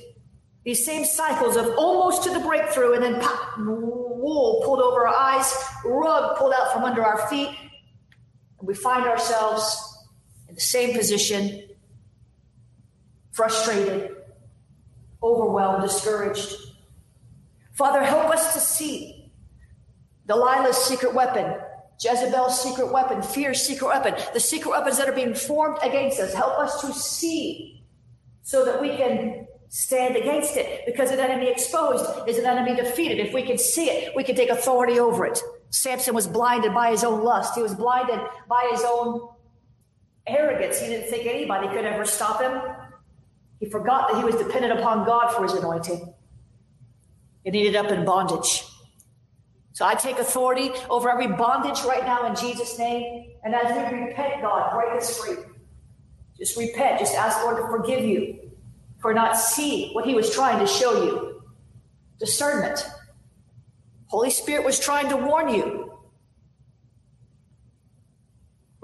These 0.64 0.86
same 0.86 1.06
cycles 1.06 1.56
of 1.56 1.74
almost 1.78 2.24
to 2.24 2.30
the 2.30 2.40
breakthrough 2.40 2.94
and 2.94 3.04
then 3.04 3.22
pop, 3.22 3.58
wool 3.58 4.62
pulled 4.66 4.82
over 4.82 5.08
our 5.08 5.16
eyes, 5.16 5.56
rug 5.86 6.38
pulled 6.38 6.54
out 6.54 6.74
from 6.74 6.84
under 6.84 7.04
our 7.04 7.28
feet. 7.30 7.50
And 8.60 8.68
we 8.68 8.74
find 8.76 9.06
ourselves 9.06 10.06
in 10.50 10.56
the 10.56 10.62
same 10.62 10.96
position, 10.96 11.70
frustrated, 13.32 14.17
overwhelmed, 15.22 15.84
discouraged. 15.84 16.56
Father, 17.74 18.04
help 18.04 18.26
us 18.26 18.54
to 18.54 18.60
see 18.60 19.32
Delilah's 20.28 20.78
secret 20.78 21.14
weapon, 21.14 21.56
Jezebel's 22.00 22.62
secret 22.62 22.92
weapon, 22.92 23.22
fear's 23.22 23.62
secret 23.62 23.88
weapon, 23.88 24.16
the 24.34 24.40
secret 24.40 24.72
weapons 24.72 24.98
that 24.98 25.08
are 25.08 25.14
being 25.14 25.34
formed 25.34 25.78
against 25.82 26.20
us. 26.20 26.34
Help 26.34 26.58
us 26.60 26.82
to 26.82 26.94
see 26.94 27.84
so 28.44 28.66
that 28.66 28.82
we 28.82 28.96
can 28.96 29.48
stand 29.70 30.16
against 30.16 30.56
it 30.56 30.86
because 30.86 31.12
an 31.12 31.20
enemy 31.20 31.50
exposed 31.50 32.06
is 32.28 32.38
an 32.38 32.46
enemy 32.46 32.76
defeated. 32.76 33.20
If 33.20 33.34
we 33.34 33.44
can 33.44 33.58
see 33.58 33.90
it, 33.90 34.16
we 34.16 34.24
can 34.24 34.36
take 34.36 34.50
authority 34.50 35.00
over 35.00 35.26
it. 35.26 35.42
Samson 35.70 36.16
was 36.16 36.28
blinded 36.28 36.74
by 36.74 36.92
his 36.92 37.04
own 37.04 37.24
lust. 37.24 37.56
He 37.56 37.62
was 37.62 37.76
blinded 37.76 38.20
by 38.48 38.70
his 38.72 38.82
own 38.86 39.28
arrogance. 40.26 40.80
He 40.80 40.88
didn't 40.88 41.10
think 41.10 41.26
anybody 41.26 41.68
could 41.68 41.86
ever 41.86 42.06
stop 42.06 42.42
him. 42.42 42.62
He 43.60 43.70
forgot 43.70 44.10
that 44.10 44.18
he 44.18 44.24
was 44.24 44.36
dependent 44.36 44.80
upon 44.80 45.06
God 45.06 45.34
for 45.34 45.44
his 45.44 45.54
anointing. 45.54 46.14
And 47.46 47.56
ended 47.56 47.76
up 47.76 47.92
in 47.92 48.06
bondage. 48.06 48.66
So 49.74 49.86
I 49.86 49.96
take 49.96 50.18
authority 50.18 50.72
over 50.90 51.10
every 51.10 51.28
bondage 51.28 51.82
right 51.84 52.04
now 52.04 52.28
in 52.28 52.36
Jesus' 52.36 52.78
name. 52.78 53.32
And 53.44 53.56
as 53.56 53.72
we 53.92 54.00
repent, 54.00 54.42
God, 54.42 54.74
break 54.74 55.00
us 55.00 55.18
free. 55.18 55.38
Just 56.38 56.58
repent. 56.58 57.00
Just 57.00 57.16
ask 57.16 57.42
Lord 57.44 57.58
to 57.58 57.68
forgive 57.68 58.04
you 58.04 58.52
for 59.00 59.14
not 59.14 59.38
seeing 59.38 59.94
what 59.94 60.06
he 60.06 60.14
was 60.14 60.34
trying 60.34 60.60
to 60.60 60.68
show 60.68 61.04
you. 61.04 61.44
Discernment. 62.20 62.86
Holy 64.08 64.30
Spirit 64.30 64.66
was 64.66 64.80
trying 64.80 65.10
to 65.10 65.18
warn 65.18 65.54
you 65.54 65.87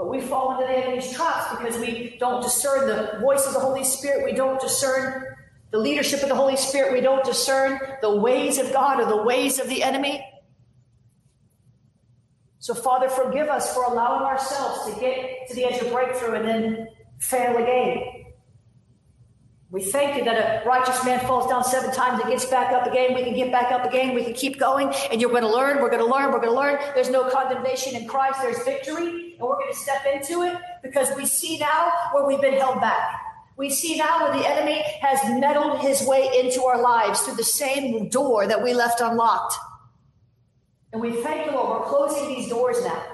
but 0.04 0.10
we 0.10 0.20
fall 0.20 0.52
into 0.52 0.66
the 0.66 0.78
enemy's 0.78 1.14
traps 1.14 1.56
because 1.58 1.80
we 1.80 2.18
don't 2.20 2.44
discern 2.44 2.88
the 2.90 3.20
voice 3.22 3.48
of 3.48 3.54
the 3.54 3.60
Holy 3.62 3.86
Spirit. 3.86 4.26
We 4.26 4.34
don't 4.34 4.60
discern 4.60 5.24
the 5.72 5.78
leadership 5.78 6.22
of 6.24 6.28
the 6.28 6.36
Holy 6.36 6.58
Spirit. 6.58 6.92
We 6.92 7.00
don't 7.00 7.24
discern 7.24 7.80
the 8.02 8.14
ways 8.14 8.58
of 8.58 8.74
God 8.74 9.00
or 9.00 9.06
the 9.06 9.24
ways 9.24 9.60
of 9.60 9.70
the 9.70 9.82
enemy. 9.82 10.22
So, 12.60 12.74
Father, 12.74 13.08
forgive 13.08 13.48
us 13.48 13.74
for 13.74 13.86
allowing 13.86 14.26
ourselves 14.26 14.94
to 14.94 15.00
get 15.00 15.48
to 15.48 15.56
the 15.56 15.64
edge 15.64 15.82
of 15.82 15.90
breakthrough 15.90 16.36
and 16.36 16.46
then 16.46 16.88
fail 17.20 17.56
again. 17.56 18.23
We 19.74 19.82
thank 19.82 20.16
you 20.16 20.24
that 20.26 20.36
a 20.64 20.70
righteous 20.70 21.04
man 21.04 21.20
falls 21.22 21.50
down 21.50 21.64
seven 21.64 21.92
times 21.92 22.22
and 22.22 22.30
gets 22.30 22.46
back 22.46 22.72
up 22.72 22.86
again. 22.86 23.16
We 23.16 23.24
can 23.24 23.34
get 23.34 23.52
back 23.52 23.72
up 23.72 23.84
again. 23.84 24.14
We 24.14 24.24
can 24.24 24.36
keep 24.36 24.60
going. 24.60 24.94
And 25.12 25.20
you're 25.20 25.32
going 25.32 25.42
to 25.42 25.50
learn. 25.50 25.82
We're 25.82 25.90
going 25.90 26.06
to 26.06 26.06
learn. 26.06 26.32
We're 26.32 26.38
going 26.38 26.54
to 26.54 26.56
learn. 26.56 26.78
There's 26.94 27.10
no 27.10 27.28
condemnation 27.32 27.96
in 27.96 28.08
Christ. 28.08 28.40
There's 28.40 28.64
victory. 28.64 29.34
And 29.34 29.42
we're 29.42 29.56
going 29.56 29.72
to 29.72 29.76
step 29.76 30.06
into 30.06 30.44
it 30.44 30.58
because 30.84 31.10
we 31.18 31.26
see 31.26 31.58
now 31.58 31.92
where 32.12 32.24
we've 32.24 32.40
been 32.40 32.54
held 32.54 32.82
back. 32.82 33.20
We 33.58 33.72
see 33.72 33.98
now 33.98 34.22
where 34.22 34.38
the 34.38 34.48
enemy 34.48 34.84
has 35.02 35.20
meddled 35.40 35.80
his 35.80 36.06
way 36.06 36.30
into 36.40 36.66
our 36.66 36.80
lives 36.80 37.22
through 37.22 37.38
the 37.38 37.44
same 37.44 38.10
door 38.10 38.46
that 38.46 38.62
we 38.64 38.76
left 38.76 39.02
unlocked. 39.02 39.56
And 40.92 41.02
we 41.02 41.14
thank 41.24 41.48
you, 41.48 41.54
Lord. 41.54 41.82
We're 41.82 41.88
closing 41.88 42.28
these 42.28 42.48
doors 42.48 42.78
now. 42.84 43.13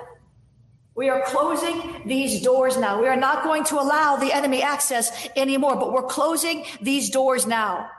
We 0.99 1.07
are 1.07 1.21
closing 1.21 2.01
these 2.05 2.41
doors 2.41 2.75
now. 2.75 2.99
We 3.01 3.07
are 3.07 3.15
not 3.15 3.45
going 3.45 3.63
to 3.71 3.75
allow 3.75 4.17
the 4.17 4.33
enemy 4.33 4.61
access 4.61 5.29
anymore, 5.37 5.77
but 5.77 5.93
we're 5.93 6.03
closing 6.03 6.65
these 6.81 7.09
doors 7.09 7.47
now. 7.47 7.89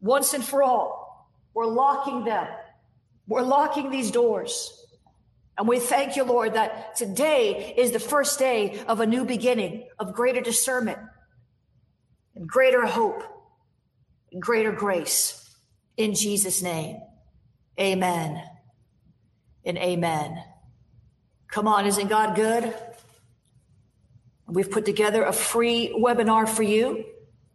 Once 0.00 0.32
and 0.32 0.44
for 0.44 0.62
all, 0.62 1.28
we're 1.52 1.66
locking 1.66 2.22
them. 2.22 2.46
We're 3.26 3.42
locking 3.42 3.90
these 3.90 4.12
doors. 4.12 4.86
And 5.58 5.66
we 5.66 5.80
thank 5.80 6.14
you, 6.14 6.22
Lord, 6.22 6.54
that 6.54 6.94
today 6.94 7.74
is 7.76 7.90
the 7.90 7.98
first 7.98 8.38
day 8.38 8.78
of 8.86 9.00
a 9.00 9.06
new 9.06 9.24
beginning 9.24 9.88
of 9.98 10.14
greater 10.14 10.40
discernment 10.40 11.00
and 12.36 12.46
greater 12.46 12.86
hope 12.86 13.24
and 14.30 14.40
greater 14.40 14.70
grace. 14.70 15.52
In 15.96 16.14
Jesus' 16.14 16.62
name, 16.62 17.00
amen 17.76 18.40
and 19.64 19.78
amen. 19.78 20.44
Come 21.50 21.66
on, 21.66 21.86
isn't 21.86 22.08
God 22.08 22.36
good? 22.36 22.74
We've 24.46 24.70
put 24.70 24.84
together 24.84 25.24
a 25.24 25.32
free 25.32 25.92
webinar 25.96 26.46
for 26.48 26.62
you 26.62 27.06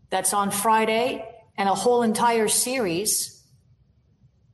that's 0.09 0.33
on 0.33 0.49
Friday 0.51 1.25
and 1.57 1.69
a 1.69 1.75
whole 1.75 2.01
entire 2.03 2.47
series. 2.47 3.43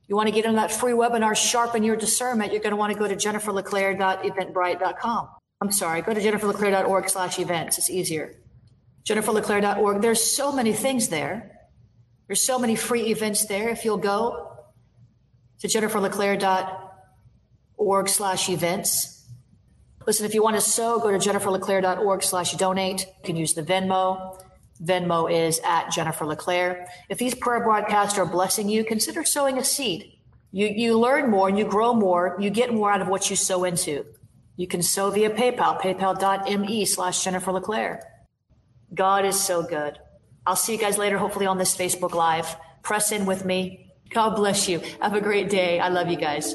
You 0.08 0.16
want 0.16 0.26
to 0.28 0.32
get 0.32 0.44
in 0.44 0.56
that 0.56 0.72
free 0.72 0.92
webinar, 0.92 1.36
sharpen 1.36 1.84
your 1.84 1.96
discernment, 1.96 2.52
you're 2.52 2.62
going 2.62 2.72
to 2.72 2.76
want 2.76 2.92
to 2.92 2.98
go 2.98 3.08
to 3.08 3.16
jenniferleclaire.eventbrite.com. 3.16 5.28
I'm 5.60 5.72
sorry, 5.72 6.02
go 6.02 6.14
to 6.14 6.20
jenniferleclaire.org 6.20 7.08
slash 7.08 7.38
events. 7.38 7.78
It's 7.78 7.88
easier. 7.90 8.34
jenniferleclaire.org. 9.04 10.02
There's 10.02 10.22
so 10.22 10.52
many 10.52 10.72
things 10.72 11.08
there. 11.08 11.58
There's 12.26 12.44
so 12.44 12.58
many 12.58 12.74
free 12.76 13.12
events 13.12 13.46
there. 13.46 13.68
If 13.68 13.84
you'll 13.84 13.98
go 13.98 14.48
to 15.60 15.68
jenniferleclaire.org 15.68 18.08
slash 18.08 18.48
events, 18.48 19.21
Listen, 20.06 20.26
if 20.26 20.34
you 20.34 20.42
want 20.42 20.56
to 20.56 20.60
sow, 20.60 20.98
go 20.98 21.10
to 21.10 21.18
jenniferleclaire.org 21.18 22.22
slash 22.22 22.52
donate. 22.52 23.06
You 23.06 23.24
can 23.24 23.36
use 23.36 23.54
the 23.54 23.62
Venmo. 23.62 24.38
Venmo 24.82 25.30
is 25.30 25.60
at 25.64 25.90
Jennifer 25.92 26.26
LeClaire. 26.26 26.88
If 27.08 27.18
these 27.18 27.34
prayer 27.34 27.62
broadcasts 27.62 28.18
are 28.18 28.26
blessing 28.26 28.68
you, 28.68 28.84
consider 28.84 29.24
sowing 29.24 29.58
a 29.58 29.64
seed. 29.64 30.12
You, 30.50 30.66
you 30.66 30.98
learn 30.98 31.30
more 31.30 31.48
and 31.48 31.58
you 31.58 31.64
grow 31.64 31.94
more. 31.94 32.36
You 32.40 32.50
get 32.50 32.74
more 32.74 32.90
out 32.90 33.00
of 33.00 33.08
what 33.08 33.30
you 33.30 33.36
sow 33.36 33.64
into. 33.64 34.04
You 34.56 34.66
can 34.66 34.82
sow 34.82 35.10
via 35.10 35.30
PayPal, 35.30 35.80
paypal.me 35.80 36.84
slash 36.84 37.24
Jennifer 37.24 37.52
LeClaire. 37.52 38.02
God 38.92 39.24
is 39.24 39.40
so 39.40 39.62
good. 39.62 39.98
I'll 40.46 40.56
see 40.56 40.72
you 40.72 40.78
guys 40.78 40.98
later, 40.98 41.16
hopefully 41.16 41.46
on 41.46 41.58
this 41.58 41.76
Facebook 41.76 42.12
Live. 42.12 42.56
Press 42.82 43.12
in 43.12 43.24
with 43.24 43.44
me. 43.44 43.92
God 44.10 44.36
bless 44.36 44.68
you. 44.68 44.80
Have 45.00 45.14
a 45.14 45.20
great 45.20 45.48
day. 45.48 45.80
I 45.80 45.88
love 45.88 46.08
you 46.08 46.16
guys. 46.16 46.54